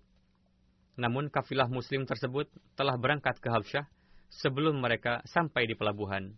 [0.96, 3.84] Namun kafilah muslim tersebut telah berangkat ke Habsyah
[4.32, 6.32] sebelum mereka sampai di pelabuhan.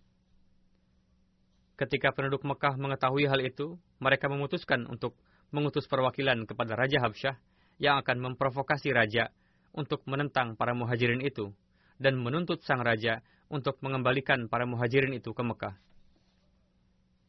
[1.78, 5.14] Ketika penduduk Mekah mengetahui hal itu, mereka memutuskan untuk
[5.54, 7.38] mengutus perwakilan kepada Raja Habsyah
[7.78, 9.30] yang akan memprovokasi raja
[9.70, 11.54] untuk menentang para muhajirin itu
[12.02, 15.78] dan menuntut sang raja untuk mengembalikan para muhajirin itu ke Mekah.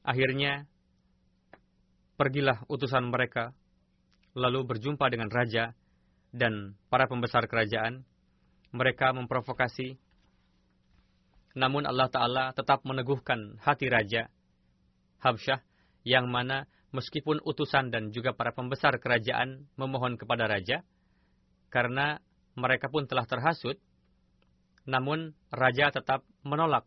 [0.02, 0.66] Akhirnya,
[2.18, 3.54] pergilah utusan mereka,
[4.34, 5.78] lalu berjumpa dengan raja
[6.30, 8.06] dan para pembesar kerajaan.
[8.70, 9.98] Mereka memprovokasi,
[11.58, 14.30] namun Allah Ta'ala tetap meneguhkan hati raja
[15.20, 15.60] Habsyah,
[16.06, 20.86] yang mana meskipun utusan dan juga para pembesar kerajaan memohon kepada raja,
[21.74, 22.22] karena
[22.54, 23.82] mereka pun telah terhasut,
[24.86, 26.86] namun raja tetap menolak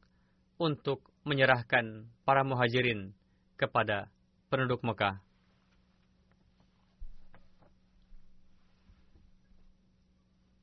[0.57, 3.15] untuk menyerahkan para muhajirin
[3.59, 4.11] kepada
[4.51, 5.23] penduduk Mekah.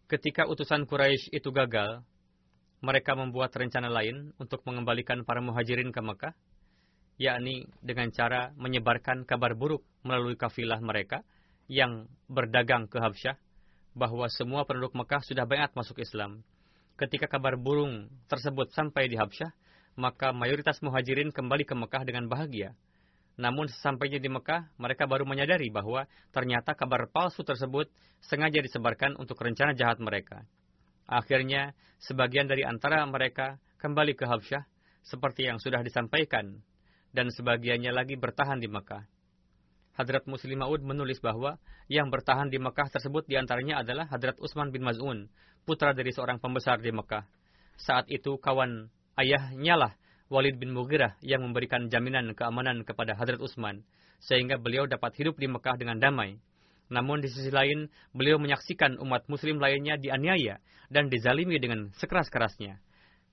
[0.10, 2.02] Ketika utusan Quraisy itu gagal,
[2.82, 6.34] mereka membuat rencana lain untuk mengembalikan para muhajirin ke Mekah,
[7.22, 11.22] yakni dengan cara menyebarkan kabar buruk melalui kafilah mereka
[11.70, 13.38] yang berdagang ke Habsyah,
[13.94, 16.42] bahwa semua penduduk Mekah sudah banyak masuk Islam.
[16.98, 19.54] Ketika kabar burung tersebut sampai di Habsyah,
[19.94, 22.74] maka mayoritas muhajirin kembali ke Mekah dengan bahagia.
[23.40, 26.04] Namun sesampainya di Mekah, mereka baru menyadari bahwa
[26.36, 27.88] ternyata kabar palsu tersebut
[28.20, 30.44] sengaja disebarkan untuk rencana jahat mereka.
[31.08, 31.72] Akhirnya,
[32.04, 34.68] sebagian dari antara mereka kembali ke Habsyah,
[35.08, 36.60] seperti yang sudah disampaikan,
[37.16, 39.08] dan sebagiannya lagi bertahan di Mekah.
[39.96, 41.56] Hadrat Muslim Maud menulis bahwa
[41.88, 45.32] yang bertahan di Mekah tersebut di antaranya adalah Hadrat Utsman bin Maz'un,
[45.64, 47.24] putra dari seorang pembesar di Mekah.
[47.80, 49.92] Saat itu kawan ayahnya lah
[50.30, 53.82] Walid bin Mughirah yang memberikan jaminan keamanan kepada Hadrat Utsman,
[54.22, 56.38] sehingga beliau dapat hidup di Mekah dengan damai.
[56.94, 60.62] Namun di sisi lain, beliau menyaksikan umat muslim lainnya dianiaya
[60.94, 62.78] dan dizalimi dengan sekeras-kerasnya.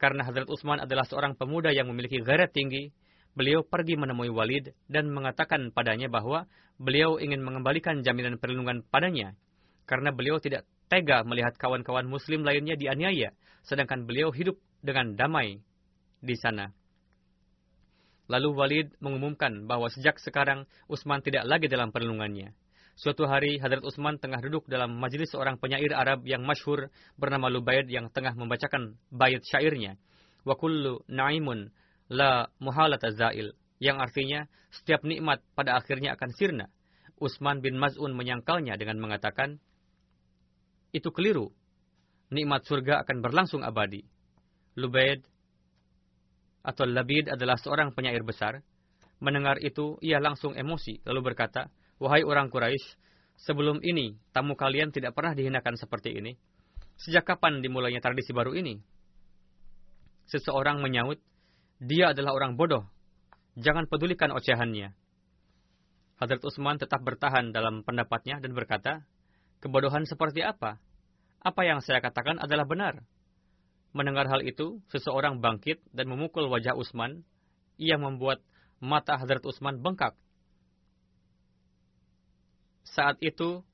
[0.00, 2.88] Karena Hadrat Utsman adalah seorang pemuda yang memiliki garet tinggi,
[3.36, 6.48] beliau pergi menemui Walid dan mengatakan padanya bahwa
[6.80, 9.36] beliau ingin mengembalikan jaminan perlindungan padanya,
[9.84, 13.36] karena beliau tidak tega melihat kawan-kawan muslim lainnya dianiaya,
[13.68, 15.60] sedangkan beliau hidup dengan damai
[16.24, 16.72] di sana.
[18.26, 22.50] Lalu Walid mengumumkan bahwa sejak sekarang Utsman tidak lagi dalam perlindungannya.
[22.96, 26.88] Suatu hari Hadrat Utsman tengah duduk dalam majelis seorang penyair Arab yang masyhur
[27.20, 30.00] bernama Lubaid yang tengah membacakan bait syairnya.
[30.42, 31.70] Wa kullu na'imun
[32.08, 33.52] la muhalata zail.
[33.76, 34.40] Yang artinya
[34.72, 36.66] setiap nikmat pada akhirnya akan sirna.
[37.20, 39.60] Utsman bin Maz'un menyangkalnya dengan mengatakan,
[40.92, 41.52] itu keliru.
[42.32, 44.02] Nikmat surga akan berlangsung abadi.
[44.76, 45.24] Lubaid
[46.66, 48.58] atau Labid adalah seorang penyair besar.
[49.22, 51.70] Mendengar itu, ia langsung emosi, lalu berkata,
[52.02, 52.98] Wahai orang Quraisy,
[53.38, 56.34] sebelum ini, tamu kalian tidak pernah dihinakan seperti ini.
[56.98, 58.76] Sejak kapan dimulainya tradisi baru ini?
[60.26, 61.22] Seseorang menyaut,
[61.78, 62.84] dia adalah orang bodoh.
[63.56, 64.92] Jangan pedulikan ocehannya.
[66.16, 69.04] Hadrat Utsman tetap bertahan dalam pendapatnya dan berkata,
[69.60, 70.76] Kebodohan seperti apa?
[71.40, 73.00] Apa yang saya katakan adalah benar.
[73.96, 77.24] Mendengar hal itu, seseorang bangkit dan memukul wajah Utsman
[77.80, 78.44] yang membuat
[78.76, 80.12] mata Hadrat Utsman bengkak.
[82.84, 83.64] Saat itu,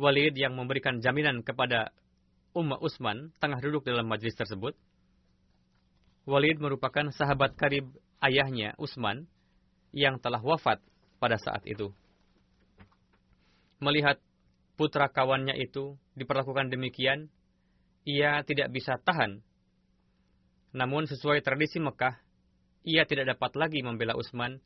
[0.00, 1.92] Walid yang memberikan jaminan kepada
[2.56, 4.72] Umma Utsman tengah duduk dalam majlis tersebut.
[6.24, 7.92] Walid merupakan sahabat karib
[8.24, 9.28] ayahnya Utsman
[9.92, 10.80] yang telah wafat
[11.20, 11.92] pada saat itu.
[13.84, 14.16] Melihat
[14.80, 17.28] putra kawannya itu diperlakukan demikian,
[18.04, 19.40] ia tidak bisa tahan.
[20.76, 22.20] Namun sesuai tradisi Mekah,
[22.84, 24.60] ia tidak dapat lagi membela Utsman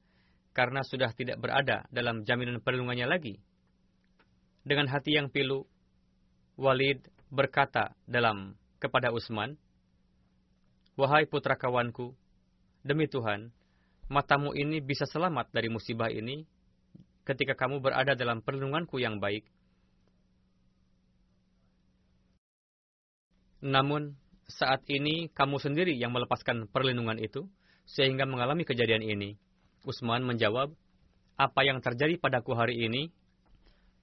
[0.50, 3.38] karena sudah tidak berada dalam jaminan perlindungannya lagi.
[4.66, 5.64] Dengan hati yang pilu,
[6.58, 9.54] Walid berkata dalam kepada Utsman,
[10.98, 12.10] Wahai putra kawanku,
[12.82, 13.54] demi Tuhan,
[14.10, 16.42] matamu ini bisa selamat dari musibah ini
[17.22, 19.46] ketika kamu berada dalam perlindunganku yang baik
[23.64, 24.14] Namun,
[24.46, 27.46] saat ini kamu sendiri yang melepaskan perlindungan itu,
[27.88, 29.34] sehingga mengalami kejadian ini.
[29.82, 30.72] Usman menjawab,
[31.38, 33.14] apa yang terjadi padaku hari ini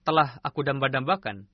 [0.08, 1.46] telah aku damba-dambakan.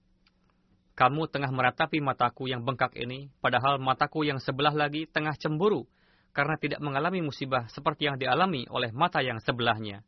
[0.93, 5.87] Kamu tengah meratapi mataku yang bengkak ini, padahal mataku yang sebelah lagi tengah cemburu
[6.31, 10.03] karena tidak mengalami musibah seperti yang dialami oleh mata yang sebelahnya.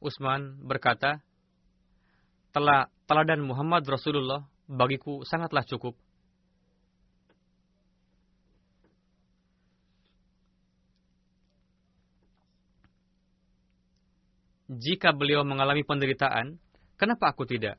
[0.00, 1.20] Usman berkata,
[2.50, 5.98] telah teladan Muhammad Rasulullah bagiku sangatlah cukup.
[14.70, 16.54] Jika beliau mengalami penderitaan,
[16.94, 17.74] kenapa aku tidak?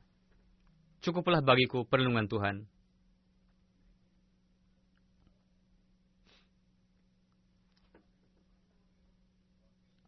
[1.00, 2.56] Cukuplah bagiku perlindungan Tuhan.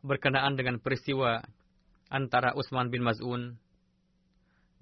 [0.05, 1.41] Berkenaan dengan peristiwa
[2.13, 3.57] antara Utsman bin Maz'un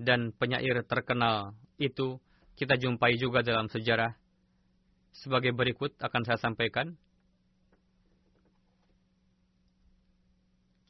[0.02, 2.22] dan penyair terkenal itu
[2.54, 4.14] kita jumpai juga dalam sejarah.
[5.12, 6.94] Sebagai berikut akan saya sampaikan.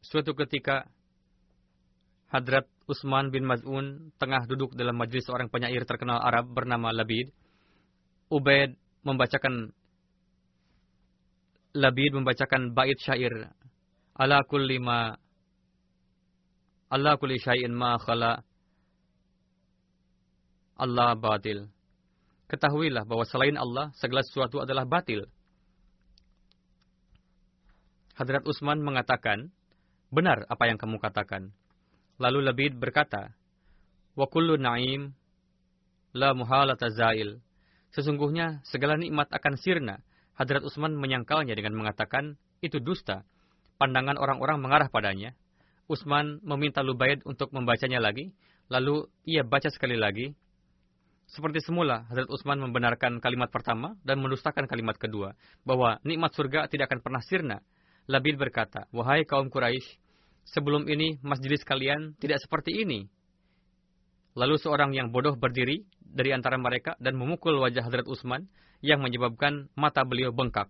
[0.05, 0.87] Suatu ketika
[2.33, 7.29] Hadrat Utsman bin Maz'un tengah duduk dalam majlis seorang penyair terkenal Arab bernama Labid.
[8.33, 9.73] Ubaid membacakan
[11.73, 13.53] Labid membacakan bait syair
[14.13, 15.17] ala kulli ma
[16.93, 18.45] Allah kulli syai'in ma khala
[20.77, 21.69] Allah batil.
[22.49, 25.25] Ketahuilah bahwa selain Allah segala sesuatu adalah batil.
[28.13, 29.49] Hadrat Utsman mengatakan,
[30.13, 31.57] "Benar apa yang kamu katakan."
[32.21, 33.33] Lalu Labid berkata,
[34.13, 35.17] Wa kullu na'im
[36.13, 37.41] la muhalata zail.
[37.97, 40.05] Sesungguhnya segala nikmat akan sirna.
[40.37, 43.25] Hadrat Utsman menyangkalnya dengan mengatakan, itu dusta.
[43.77, 45.33] Pandangan orang-orang mengarah padanya.
[45.89, 48.33] Utsman meminta Lubaid untuk membacanya lagi,
[48.73, 50.33] lalu ia baca sekali lagi.
[51.33, 55.33] Seperti semula, Hadrat Utsman membenarkan kalimat pertama dan mendustakan kalimat kedua,
[55.65, 57.59] bahwa nikmat surga tidak akan pernah sirna.
[58.05, 59.97] Labid berkata, Wahai kaum Quraisy,
[60.45, 63.09] sebelum ini masjid kalian tidak seperti ini.
[64.37, 68.53] Lalu seorang yang bodoh berdiri dari antara mereka dan memukul wajah Hadrat Utsman
[68.85, 70.69] yang menyebabkan mata beliau bengkak.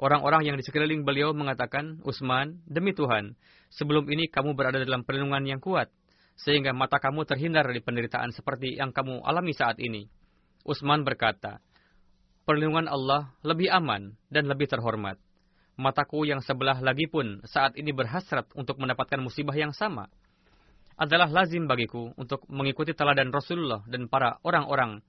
[0.00, 3.36] Orang-orang yang di sekeliling beliau mengatakan, Utsman, demi Tuhan,
[3.68, 5.92] sebelum ini kamu berada dalam perlindungan yang kuat,
[6.34, 10.10] sehingga mata kamu terhindar dari penderitaan seperti yang kamu alami saat ini.
[10.66, 11.62] Utsman berkata,
[12.48, 15.20] perlindungan Allah lebih aman dan lebih terhormat.
[15.74, 20.06] Mataku yang sebelah lagi pun saat ini berhasrat untuk mendapatkan musibah yang sama.
[20.94, 25.02] Adalah lazim bagiku untuk mengikuti teladan Rasulullah dan para orang-orang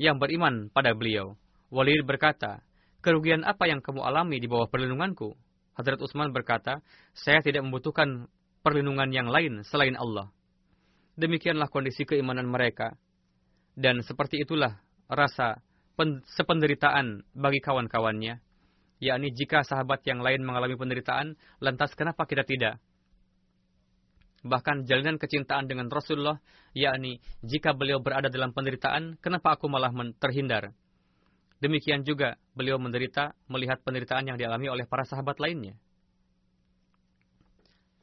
[0.00, 1.36] yang beriman pada beliau.
[1.68, 2.64] Walid berkata,
[3.04, 5.36] kerugian apa yang kamu alami di bawah perlindunganku?
[5.76, 6.80] Hadrat Utsman berkata,
[7.12, 8.28] saya tidak membutuhkan
[8.64, 10.32] perlindungan yang lain selain Allah.
[11.18, 12.96] Demikianlah kondisi keimanan mereka.
[13.72, 15.60] Dan seperti itulah rasa
[16.36, 18.40] sependeritaan bagi kawan-kawannya
[19.02, 22.78] yakni jika sahabat yang lain mengalami penderitaan, lantas kenapa kita tidak?
[24.46, 26.38] Bahkan jalinan kecintaan dengan Rasulullah,
[26.70, 29.90] yakni jika beliau berada dalam penderitaan, kenapa aku malah
[30.22, 30.70] terhindar?
[31.58, 35.74] Demikian juga beliau menderita melihat penderitaan yang dialami oleh para sahabat lainnya.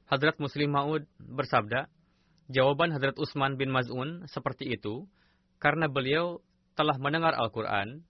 [0.08, 1.88] Hadrat Muslim Maud bersabda,
[2.50, 5.06] jawaban Hadrat Utsman bin Maz'un seperti itu
[5.62, 6.42] karena beliau
[6.74, 8.04] telah mendengar Al-Quran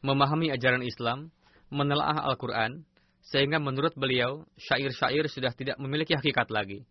[0.00, 1.28] memahami ajaran Islam,
[1.68, 2.84] menelaah Al-Quran,
[3.20, 6.88] sehingga menurut beliau, syair-syair sudah tidak memiliki hakikat lagi.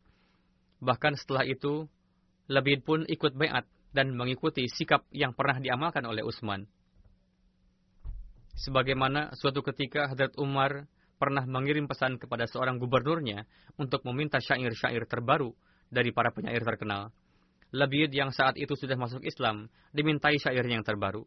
[0.80, 1.90] Bahkan setelah itu,
[2.50, 6.66] Labid pun ikut bayat dan mengikuti sikap yang pernah diamalkan oleh Utsman.
[8.58, 10.90] Sebagaimana suatu ketika Hadrat Umar
[11.22, 13.46] pernah mengirim pesan kepada seorang gubernurnya
[13.78, 15.54] untuk meminta syair-syair terbaru
[15.90, 17.10] dari para penyair terkenal.
[17.70, 21.22] Labid yang saat itu sudah masuk Islam dimintai syair yang terbaru.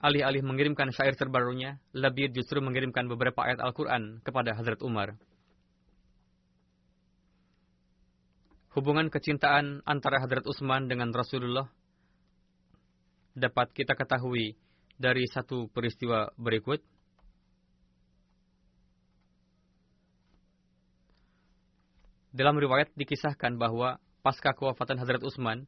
[0.00, 5.16] Alih-alih mengirimkan syair terbarunya, Labid justru mengirimkan beberapa ayat Al-Quran kepada Hazrat Umar.
[8.76, 11.64] Hubungan kecintaan antara Hazrat Utsman dengan Rasulullah
[13.32, 14.56] dapat kita ketahui
[14.96, 16.80] dari satu peristiwa berikut.
[22.36, 25.64] Dalam riwayat dikisahkan bahwa pasca kewafatan Hazrat Utsman,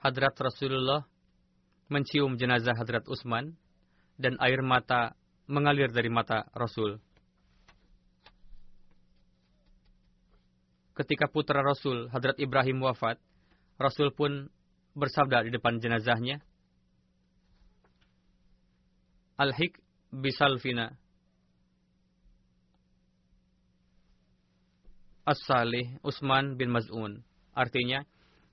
[0.00, 1.04] Hazrat Rasulullah
[1.92, 3.52] mencium jenazah Hazrat Utsman
[4.16, 5.12] dan air mata
[5.44, 6.96] mengalir dari mata Rasul.
[10.96, 13.20] Ketika putra Rasul, Hadrat Ibrahim wafat,
[13.76, 14.48] Rasul pun
[14.96, 16.40] bersabda di depan jenazahnya,
[19.36, 19.76] Al-Hik
[20.16, 20.96] bisalfina.
[25.26, 27.26] As-Salih Usman bin Maz'un.
[27.52, 28.06] Artinya,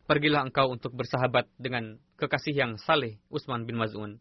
[0.09, 4.17] pergilah engkau untuk bersahabat dengan kekasih yang saleh Usman bin Maz'un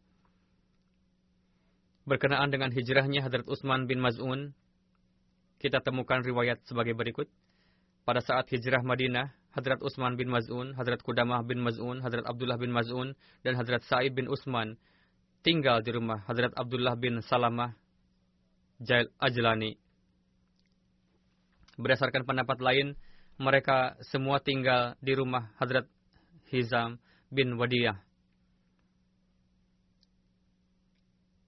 [2.03, 4.55] berkenaan dengan hijrahnya Hadrat Utsman bin Maz'un,
[5.63, 7.31] kita temukan riwayat sebagai berikut.
[8.03, 12.75] Pada saat hijrah Madinah, Hadrat Utsman bin Maz'un, Hadrat Kudamah bin Maz'un, Hadrat Abdullah bin
[12.75, 13.15] Maz'un,
[13.47, 14.75] dan Hadrat Sa'id bin Utsman
[15.47, 17.71] tinggal di rumah Hadrat Abdullah bin Salamah
[18.83, 19.79] Jail Ajlani.
[21.81, 22.97] Berdasarkan pendapat lain,
[23.41, 25.89] mereka semua tinggal di rumah Hadrat
[26.53, 27.01] Hizam
[27.33, 27.97] bin Wadiyah.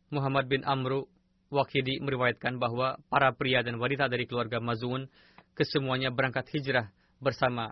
[0.08, 1.10] Muhammad bin Amru
[1.52, 5.06] Wakidi meriwayatkan bahwa para pria dan wanita dari keluarga Mazun
[5.54, 6.90] kesemuanya berangkat hijrah
[7.22, 7.70] bersama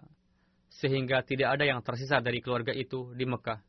[0.70, 3.60] sehingga tidak ada yang tersisa dari keluarga itu di Mekah.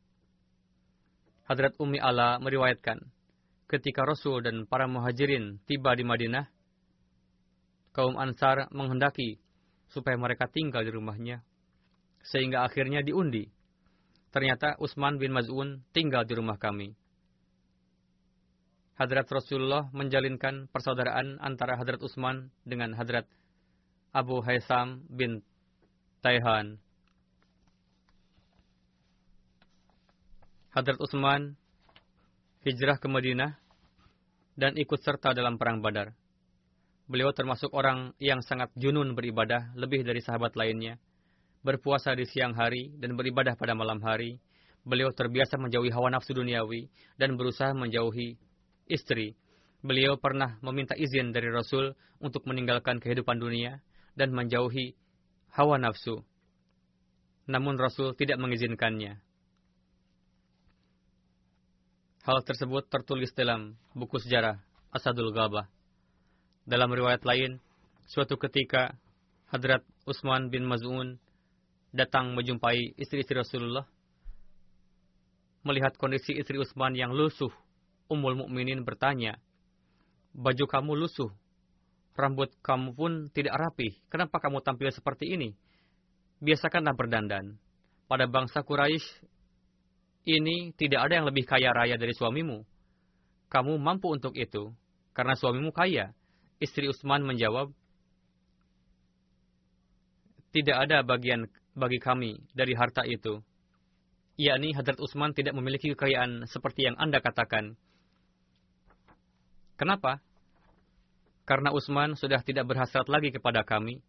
[1.44, 3.04] Hadrat Ummi Ala meriwayatkan,
[3.68, 6.48] ketika Rasul dan para muhajirin tiba di Madinah,
[7.94, 9.38] kaum Ansar menghendaki
[9.94, 11.46] supaya mereka tinggal di rumahnya,
[12.26, 13.46] sehingga akhirnya diundi.
[14.34, 16.90] Ternyata Utsman bin Maz'un tinggal di rumah kami.
[18.98, 23.30] Hadrat Rasulullah menjalinkan persaudaraan antara Hadrat Utsman dengan Hadrat
[24.10, 25.42] Abu Haisam bin
[26.18, 26.82] Taihan.
[30.74, 31.54] Hadrat Utsman
[32.66, 33.54] hijrah ke Madinah
[34.58, 36.14] dan ikut serta dalam perang Badar.
[37.04, 40.96] Beliau termasuk orang yang sangat junun beribadah lebih dari sahabat lainnya.
[41.60, 44.40] Berpuasa di siang hari dan beribadah pada malam hari.
[44.84, 46.88] Beliau terbiasa menjauhi hawa nafsu duniawi
[47.20, 48.36] dan berusaha menjauhi
[48.88, 49.36] istri.
[49.84, 51.92] Beliau pernah meminta izin dari Rasul
[52.24, 53.84] untuk meninggalkan kehidupan dunia
[54.16, 54.96] dan menjauhi
[55.52, 56.24] hawa nafsu.
[57.44, 59.20] Namun Rasul tidak mengizinkannya.
[62.24, 64.56] Hal tersebut tertulis dalam buku sejarah
[64.88, 65.73] Asadul Gabah.
[66.64, 67.60] Dalam riwayat lain,
[68.08, 68.96] suatu ketika
[69.52, 71.20] Hadrat Utsman bin Maz'un
[71.92, 73.84] datang menjumpai istri-istri Rasulullah.
[75.64, 77.52] Melihat kondisi istri Utsman yang lusuh,
[78.08, 79.36] Ummul Mukminin bertanya,
[80.32, 81.32] "Baju kamu lusuh,
[82.14, 83.98] rambut kamu pun tidak rapi.
[84.08, 85.52] Kenapa kamu tampil seperti ini?
[86.40, 87.58] Biasakanlah berdandan.
[88.06, 89.04] Pada bangsa Quraisy
[90.24, 92.64] ini tidak ada yang lebih kaya raya dari suamimu.
[93.52, 94.72] Kamu mampu untuk itu,
[95.12, 96.16] karena suamimu kaya.
[96.62, 97.74] Istri Utsman menjawab,
[100.54, 103.42] tidak ada bagian bagi kami dari harta itu.
[104.38, 107.78] Yakni Hadrat Utsman tidak memiliki kekayaan seperti yang Anda katakan.
[109.74, 110.22] Kenapa?
[111.46, 114.02] Karena Utsman sudah tidak berhasrat lagi kepada kami.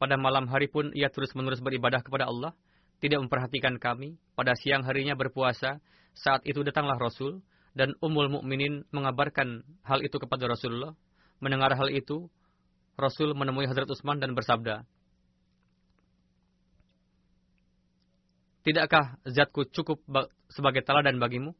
[0.00, 2.52] Pada malam hari pun ia terus-menerus beribadah kepada Allah
[3.04, 5.76] tidak memperhatikan kami, pada siang harinya berpuasa,
[6.16, 7.44] saat itu datanglah Rasul,
[7.74, 10.94] dan Ummul Mukminin mengabarkan hal itu kepada Rasulullah.
[11.42, 12.30] Mendengar hal itu,
[12.94, 14.86] Rasul menemui Hadrat Utsman dan bersabda,
[18.64, 20.00] Tidakkah zatku cukup
[20.48, 21.52] sebagai teladan bagimu?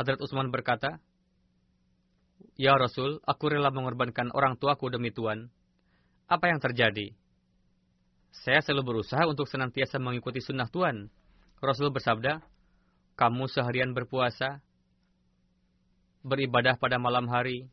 [0.00, 0.96] Hadrat Utsman berkata,
[2.56, 5.52] Ya Rasul, aku rela mengorbankan orang tuaku demi Tuhan.
[6.32, 7.12] Apa yang terjadi?
[8.32, 11.12] Saya selalu berusaha untuk senantiasa mengikuti sunnah Tuhan.
[11.60, 12.40] Rasul bersabda,
[13.20, 14.64] kamu seharian berpuasa,
[16.22, 17.70] beribadah pada malam hari.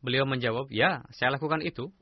[0.00, 1.92] Beliau menjawab, ya, saya lakukan itu.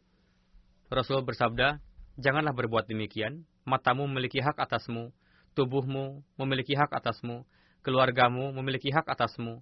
[0.89, 1.83] Rasul bersabda,
[2.17, 3.45] janganlah berbuat demikian.
[3.69, 5.13] Matamu memiliki hak atasmu,
[5.53, 7.45] tubuhmu memiliki hak atasmu,
[7.85, 9.61] keluargamu memiliki hak atasmu,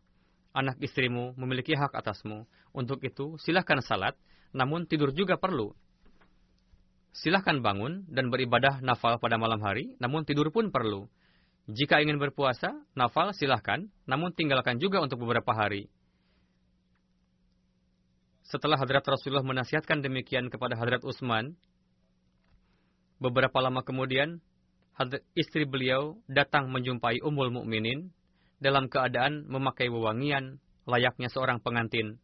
[0.54, 2.46] anak istrimu memiliki hak atasmu.
[2.70, 4.14] Untuk itu, silahkan salat,
[4.54, 5.74] namun tidur juga perlu
[7.16, 11.08] silahkan bangun dan beribadah nafal pada malam hari, namun tidur pun perlu.
[11.66, 15.90] Jika ingin berpuasa, nafal silahkan, namun tinggalkan juga untuk beberapa hari.
[18.46, 21.58] Setelah Hadrat Rasulullah menasihatkan demikian kepada Hadrat Utsman,
[23.18, 24.38] beberapa lama kemudian
[25.34, 28.14] istri beliau datang menjumpai Ummul Mukminin
[28.62, 32.22] dalam keadaan memakai wewangian layaknya seorang pengantin.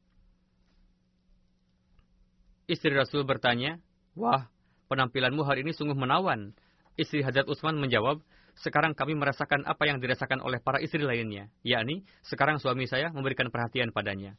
[2.71, 3.83] Istri Rasul bertanya,
[4.15, 4.47] "Wah,
[4.87, 6.55] penampilanmu hari ini sungguh menawan.
[6.95, 8.23] Istri Hadrat Utsman menjawab,
[8.59, 13.49] sekarang kami merasakan apa yang dirasakan oleh para istri lainnya, yakni sekarang suami saya memberikan
[13.49, 14.37] perhatian padanya.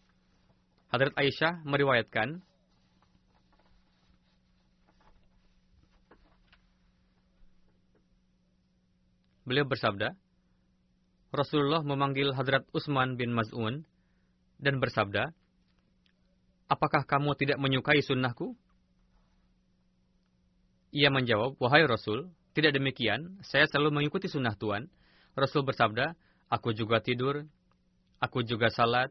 [0.94, 2.38] Hadrat Aisyah meriwayatkan,
[9.44, 10.14] beliau bersabda,
[11.34, 13.82] Rasulullah memanggil Hadrat Utsman bin Maz'un
[14.62, 15.34] dan bersabda,
[16.70, 18.54] Apakah kamu tidak menyukai sunnahku?
[20.94, 24.86] Ia menjawab, Wahai Rasul, tidak demikian, saya selalu mengikuti sunnah Tuhan.
[25.34, 26.14] Rasul bersabda,
[26.54, 27.50] Aku juga tidur,
[28.22, 29.10] aku juga salat,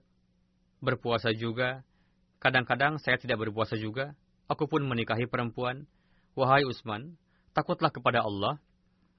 [0.79, 1.83] berpuasa juga.
[2.39, 4.15] Kadang-kadang saya tidak berpuasa juga.
[4.47, 5.91] Aku pun menikahi perempuan.
[6.39, 7.19] Wahai Usman,
[7.51, 8.63] takutlah kepada Allah.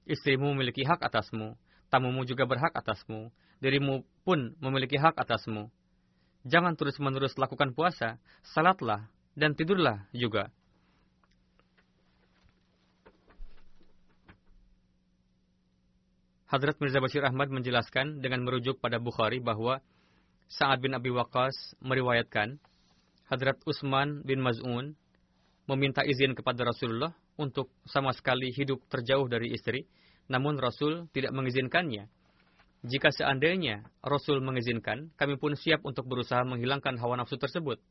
[0.08, 1.56] Istrimu memiliki hak atasmu,
[1.88, 5.72] tamumu juga berhak atasmu, dirimu pun memiliki hak atasmu.
[6.44, 10.52] Jangan terus-menerus lakukan puasa, salatlah, dan tidurlah juga.
[16.54, 19.82] Hadrat Mirza Bashir Ahmad menjelaskan dengan merujuk pada Bukhari bahwa
[20.46, 22.62] Sa'ad bin Abi Waqqas meriwayatkan
[23.26, 24.94] Hadrat Utsman bin Maz'un
[25.66, 29.82] meminta izin kepada Rasulullah untuk sama sekali hidup terjauh dari istri,
[30.30, 32.06] namun Rasul tidak mengizinkannya.
[32.86, 37.82] Jika seandainya Rasul mengizinkan, kami pun siap untuk berusaha menghilangkan hawa nafsu tersebut.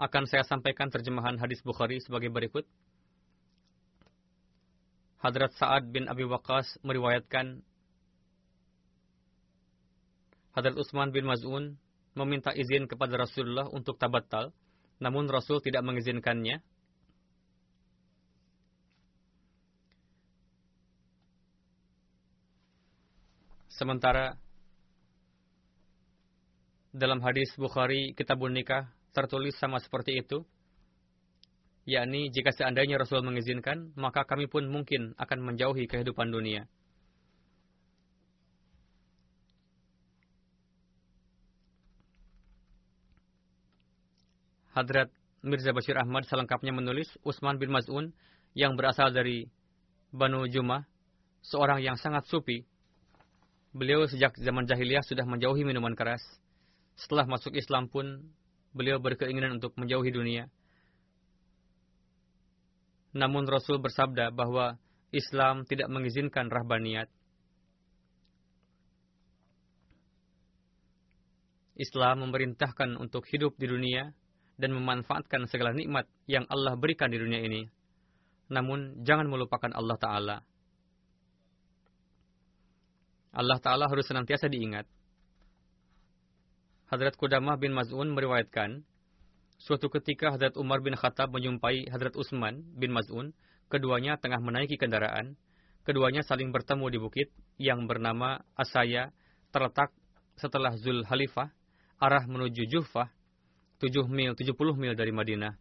[0.00, 2.64] Akan saya sampaikan terjemahan hadis Bukhari sebagai berikut.
[5.20, 7.60] Hadrat Sa'ad bin Abi Waqqas meriwayatkan
[10.56, 11.76] Hadrat Utsman bin Maz'un
[12.16, 14.56] meminta izin kepada Rasulullah untuk tabattal,
[15.04, 16.64] namun Rasul tidak mengizinkannya.
[23.68, 24.40] Sementara
[26.90, 30.46] dalam hadis Bukhari Kitabun Nikah tertulis sama seperti itu,
[31.86, 36.70] yakni jika seandainya Rasul mengizinkan, maka kami pun mungkin akan menjauhi kehidupan dunia.
[44.70, 45.10] Hadrat
[45.42, 48.14] Mirza Bashir Ahmad selengkapnya menulis Usman bin Maz'un
[48.54, 49.50] yang berasal dari
[50.14, 50.86] Banu Jumah,
[51.42, 52.66] seorang yang sangat supi.
[53.74, 56.22] Beliau sejak zaman jahiliyah sudah menjauhi minuman keras.
[56.98, 58.30] Setelah masuk Islam pun
[58.70, 60.44] beliau berkeinginan untuk menjauhi dunia.
[63.10, 64.78] Namun Rasul bersabda bahwa
[65.10, 67.10] Islam tidak mengizinkan rahbaniyat.
[71.80, 74.12] Islam memerintahkan untuk hidup di dunia
[74.60, 77.64] dan memanfaatkan segala nikmat yang Allah berikan di dunia ini.
[78.52, 80.36] Namun, jangan melupakan Allah Ta'ala.
[83.32, 84.84] Allah Ta'ala harus senantiasa diingat.
[86.90, 88.82] Hadrat Qudamah bin Maz'un meriwayatkan,
[89.62, 93.30] suatu ketika Hadrat Umar bin Khattab menjumpai Hadrat Utsman bin Maz'un,
[93.70, 95.38] keduanya tengah menaiki kendaraan,
[95.86, 97.28] keduanya saling bertemu di bukit
[97.62, 99.14] yang bernama Asaya,
[99.54, 99.94] terletak
[100.34, 101.54] setelah Zul Halifah,
[102.02, 103.06] arah menuju Juhfah,
[103.78, 105.54] 7 mil, 70 mil dari Madinah.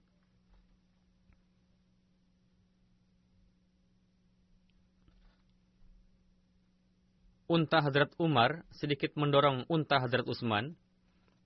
[7.45, 10.73] Unta Hadrat Umar sedikit mendorong unta Hadrat Utsman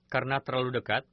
[0.08, 1.06] karena terlalu dekat.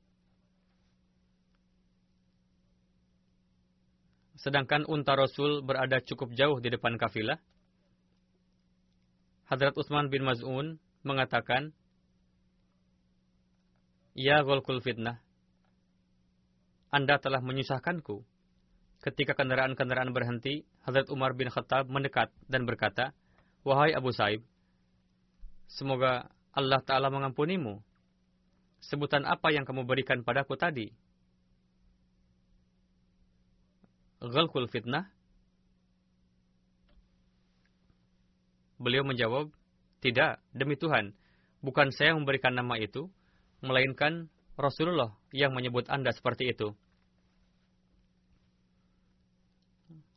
[4.42, 7.38] Sedangkan unta Rasul berada cukup jauh di depan kafilah.
[9.46, 11.76] Hadrat Utsman bin Maz'un mengatakan,
[14.18, 15.24] Ya golkul fitnah,
[16.92, 18.28] anda telah menyusahkanku.
[19.02, 23.16] Ketika kendaraan-kendaraan berhenti, Hazrat Umar bin Khattab mendekat dan berkata,
[23.64, 24.44] Wahai Abu Saib,
[25.72, 27.80] semoga Allah Ta'ala mengampunimu.
[28.82, 30.90] Sebutan apa yang kamu berikan padaku tadi?
[34.22, 35.10] Ghalkul fitnah?
[38.82, 39.54] Beliau menjawab,
[40.02, 41.14] Tidak, demi Tuhan,
[41.62, 43.06] bukan saya yang memberikan nama itu,
[43.62, 46.74] melainkan Rasulullah yang menyebut Anda seperti itu.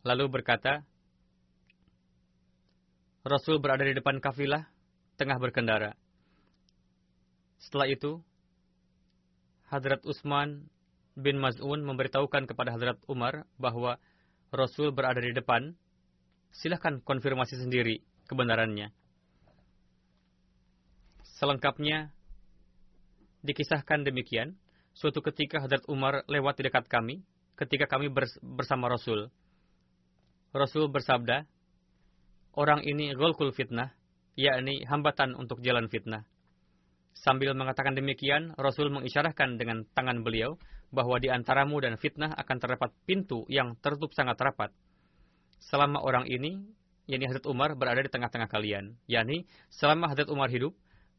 [0.05, 0.85] Lalu berkata,
[3.25, 4.69] Rasul berada di depan kafilah,
[5.17, 5.97] tengah berkendara.
[7.57, 8.21] Setelah itu,
[9.75, 10.71] Hadrat Utsman
[11.19, 13.99] bin Maz'un memberitahukan kepada Hadrat Umar bahwa
[14.55, 15.75] Rasul berada di depan.
[16.55, 17.99] Silahkan konfirmasi sendiri
[18.31, 18.95] kebenarannya.
[21.27, 22.15] Selengkapnya,
[23.45, 24.57] Dikisahkan demikian,
[24.97, 27.21] suatu ketika Hadrat Umar lewat di dekat kami,
[27.61, 28.09] ketika kami
[28.41, 29.29] bersama Rasul.
[30.57, 31.45] Rasul bersabda,
[32.57, 33.93] orang ini golkul fitnah,
[34.33, 36.25] yakni hambatan untuk jalan fitnah.
[37.15, 40.59] Sambil mengatakan demikian, Rasul mengisyarahkan dengan tangan beliau
[40.91, 44.71] bahwa di antaramu dan fitnah akan terdapat pintu yang tertutup sangat rapat.
[45.63, 46.61] Selama orang ini,
[47.07, 50.75] yakni Hadrat Umar berada di tengah-tengah kalian, yakni selama Hadrat Umar hidup,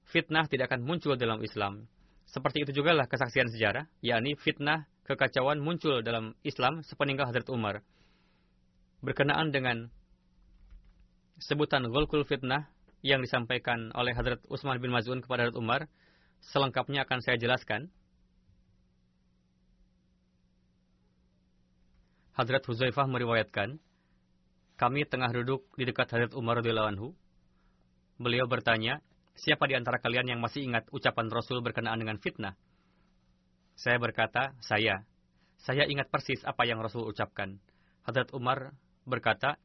[0.06, 1.88] fitnah tidak akan muncul dalam Islam.
[2.28, 7.86] Seperti itu juga lah kesaksian sejarah, yakni fitnah kekacauan muncul dalam Islam sepeninggal Hazrat Umar.
[9.06, 9.88] Berkenaan dengan
[11.38, 12.74] sebutan Gulkul fitnah
[13.06, 15.82] yang disampaikan oleh Hazrat Utsman bin Maz'un kepada Hazrat Umar,
[16.41, 17.93] selengkapnya akan saya jelaskan.
[22.34, 23.78] Hazrat Huzaifah meriwayatkan,
[24.76, 27.08] kami tengah duduk di dekat Hazrat Umar radhiyallahu anhu.
[28.18, 32.56] Beliau bertanya, Siapa di antara kalian yang masih ingat ucapan Rasul berkenaan dengan fitnah?
[33.76, 35.03] Saya berkata, saya.
[35.60, 37.60] Saya ingat persis apa yang Rasul ucapkan.
[38.08, 38.72] Hadrat Umar
[39.03, 39.60] berkata,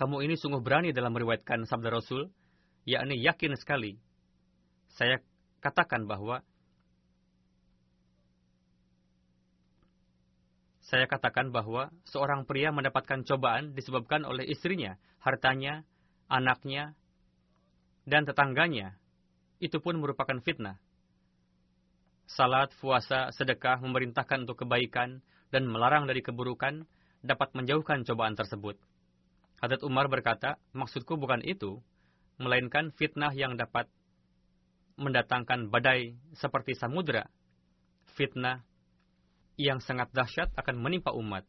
[0.00, 2.32] kamu ini sungguh berani dalam meriwayatkan sabda Rasul,
[2.88, 4.00] yakni yakin sekali.
[4.96, 5.20] Saya
[5.60, 6.40] katakan bahwa
[10.80, 15.84] saya katakan bahwa seorang pria mendapatkan cobaan disebabkan oleh istrinya, hartanya,
[16.32, 16.96] anaknya,
[18.08, 18.96] dan tetangganya,
[19.60, 20.80] itu pun merupakan fitnah.
[22.24, 25.20] Salat, puasa, sedekah memerintahkan untuk kebaikan
[25.52, 26.88] dan melarang dari keburukan
[27.20, 28.80] dapat menjauhkan cobaan tersebut.
[29.60, 31.84] Hadrat Umar berkata, maksudku bukan itu,
[32.40, 33.84] melainkan fitnah yang dapat
[34.96, 37.28] mendatangkan badai seperti samudera.
[38.16, 38.64] Fitnah
[39.60, 41.44] yang sangat dahsyat akan menimpa umat.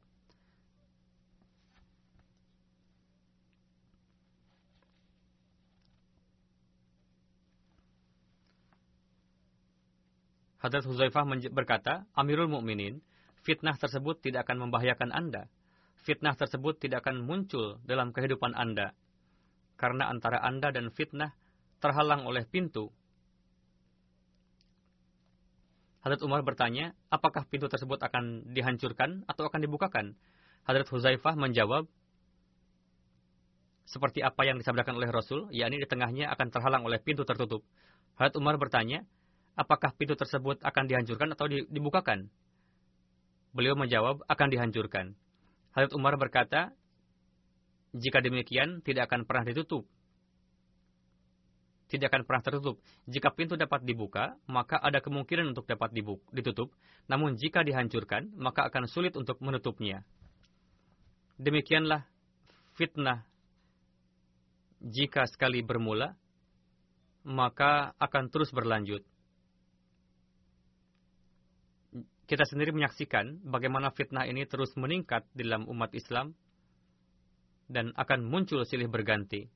[10.59, 13.01] Hadrat Huzaifah berkata, Amirul Mukminin,
[13.41, 15.49] fitnah tersebut tidak akan membahayakan Anda.
[16.01, 18.97] Fitnah tersebut tidak akan muncul dalam kehidupan Anda.
[19.77, 21.33] Karena antara Anda dan fitnah
[21.81, 22.89] terhalang oleh pintu.
[26.01, 30.17] Hadrat Umar bertanya, apakah pintu tersebut akan dihancurkan atau akan dibukakan?
[30.65, 31.85] Hadrat Huzaifah menjawab,
[33.85, 37.61] seperti apa yang disabdakan oleh Rasul, yakni di tengahnya akan terhalang oleh pintu tertutup.
[38.17, 39.05] Hadrat Umar bertanya,
[39.53, 42.33] apakah pintu tersebut akan dihancurkan atau dibukakan?
[43.53, 45.13] Beliau menjawab, akan dihancurkan.
[45.71, 46.75] Hadrat Umar berkata,
[47.91, 49.83] jika demikian, tidak akan pernah ditutup.
[51.91, 52.79] Tidak akan pernah tertutup.
[53.03, 55.91] Jika pintu dapat dibuka, maka ada kemungkinan untuk dapat
[56.31, 56.71] ditutup.
[57.11, 60.07] Namun jika dihancurkan, maka akan sulit untuk menutupnya.
[61.35, 62.07] Demikianlah
[62.79, 63.27] fitnah.
[64.79, 66.15] Jika sekali bermula,
[67.27, 69.03] maka akan terus berlanjut.
[72.31, 76.31] Kita sendiri menyaksikan bagaimana fitnah ini terus meningkat di dalam umat Islam
[77.67, 79.51] dan akan muncul silih berganti.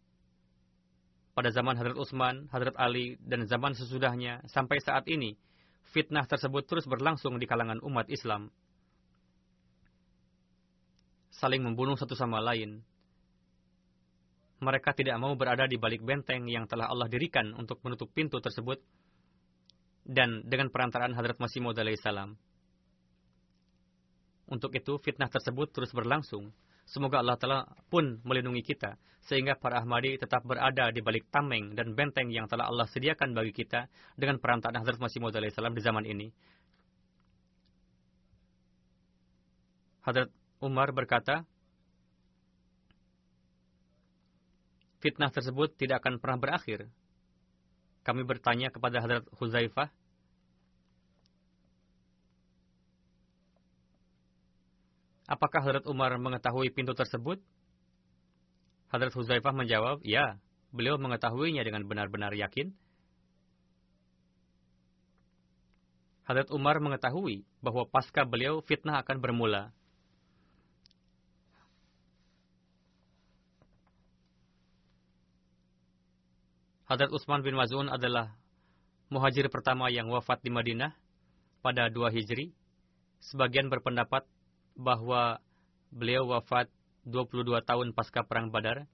[1.32, 5.39] Pada zaman Hadrat Utsman, Hadrat Ali, dan zaman sesudahnya sampai saat ini,
[5.95, 8.51] fitnah tersebut terus berlangsung di kalangan umat Islam.
[11.32, 12.84] Saling membunuh satu sama lain.
[14.59, 18.84] Mereka tidak mau berada di balik benteng yang telah Allah dirikan untuk menutup pintu tersebut
[20.03, 22.36] dan dengan perantaraan Hadrat Masih Maud salam.
[24.45, 26.53] Untuk itu fitnah tersebut terus berlangsung.
[26.85, 28.93] Semoga Allah telah pun melindungi kita,
[29.25, 33.49] sehingga para Ahmadi tetap berada di balik tameng dan benteng yang telah Allah sediakan bagi
[33.57, 36.29] kita dengan perantaraan Hazrat Masih Maud salam di zaman ini.
[40.05, 40.29] Hadrat
[40.61, 41.41] Umar berkata,
[45.01, 46.85] fitnah tersebut tidak akan pernah berakhir.
[48.05, 49.89] Kami bertanya kepada Hadrat Huzaifah,
[55.26, 57.41] Apakah Hadrat Umar mengetahui pintu tersebut?
[58.93, 60.38] Hadrat Huzaifah menjawab, ya,
[60.69, 62.69] beliau mengetahuinya dengan benar-benar yakin.
[66.30, 69.73] Hadrat Umar mengetahui bahwa pasca beliau fitnah akan bermula.
[76.86, 78.30] Hadrat Utsman bin Mazun adalah
[79.09, 80.93] muhajir pertama yang wafat di Madinah
[81.65, 82.53] pada 2 Hijri.
[83.26, 84.21] Sebagian berpendapat
[84.76, 85.39] bahwa
[85.91, 86.67] beliau wafat
[87.07, 88.88] 22 tahun pasca Perang Badar.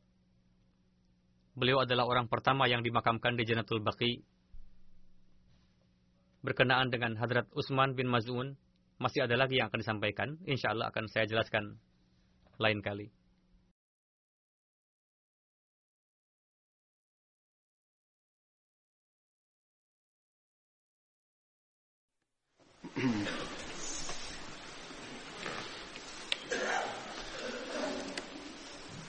[1.57, 4.23] Beliau adalah orang pertama yang dimakamkan di Janatul Baqi.
[6.41, 8.55] Berkenaan dengan Hadrat Utsman bin Maz'un,
[8.97, 10.37] masih ada lagi yang akan disampaikan.
[10.47, 11.77] Insya Allah akan saya jelaskan
[12.61, 13.09] lain kali.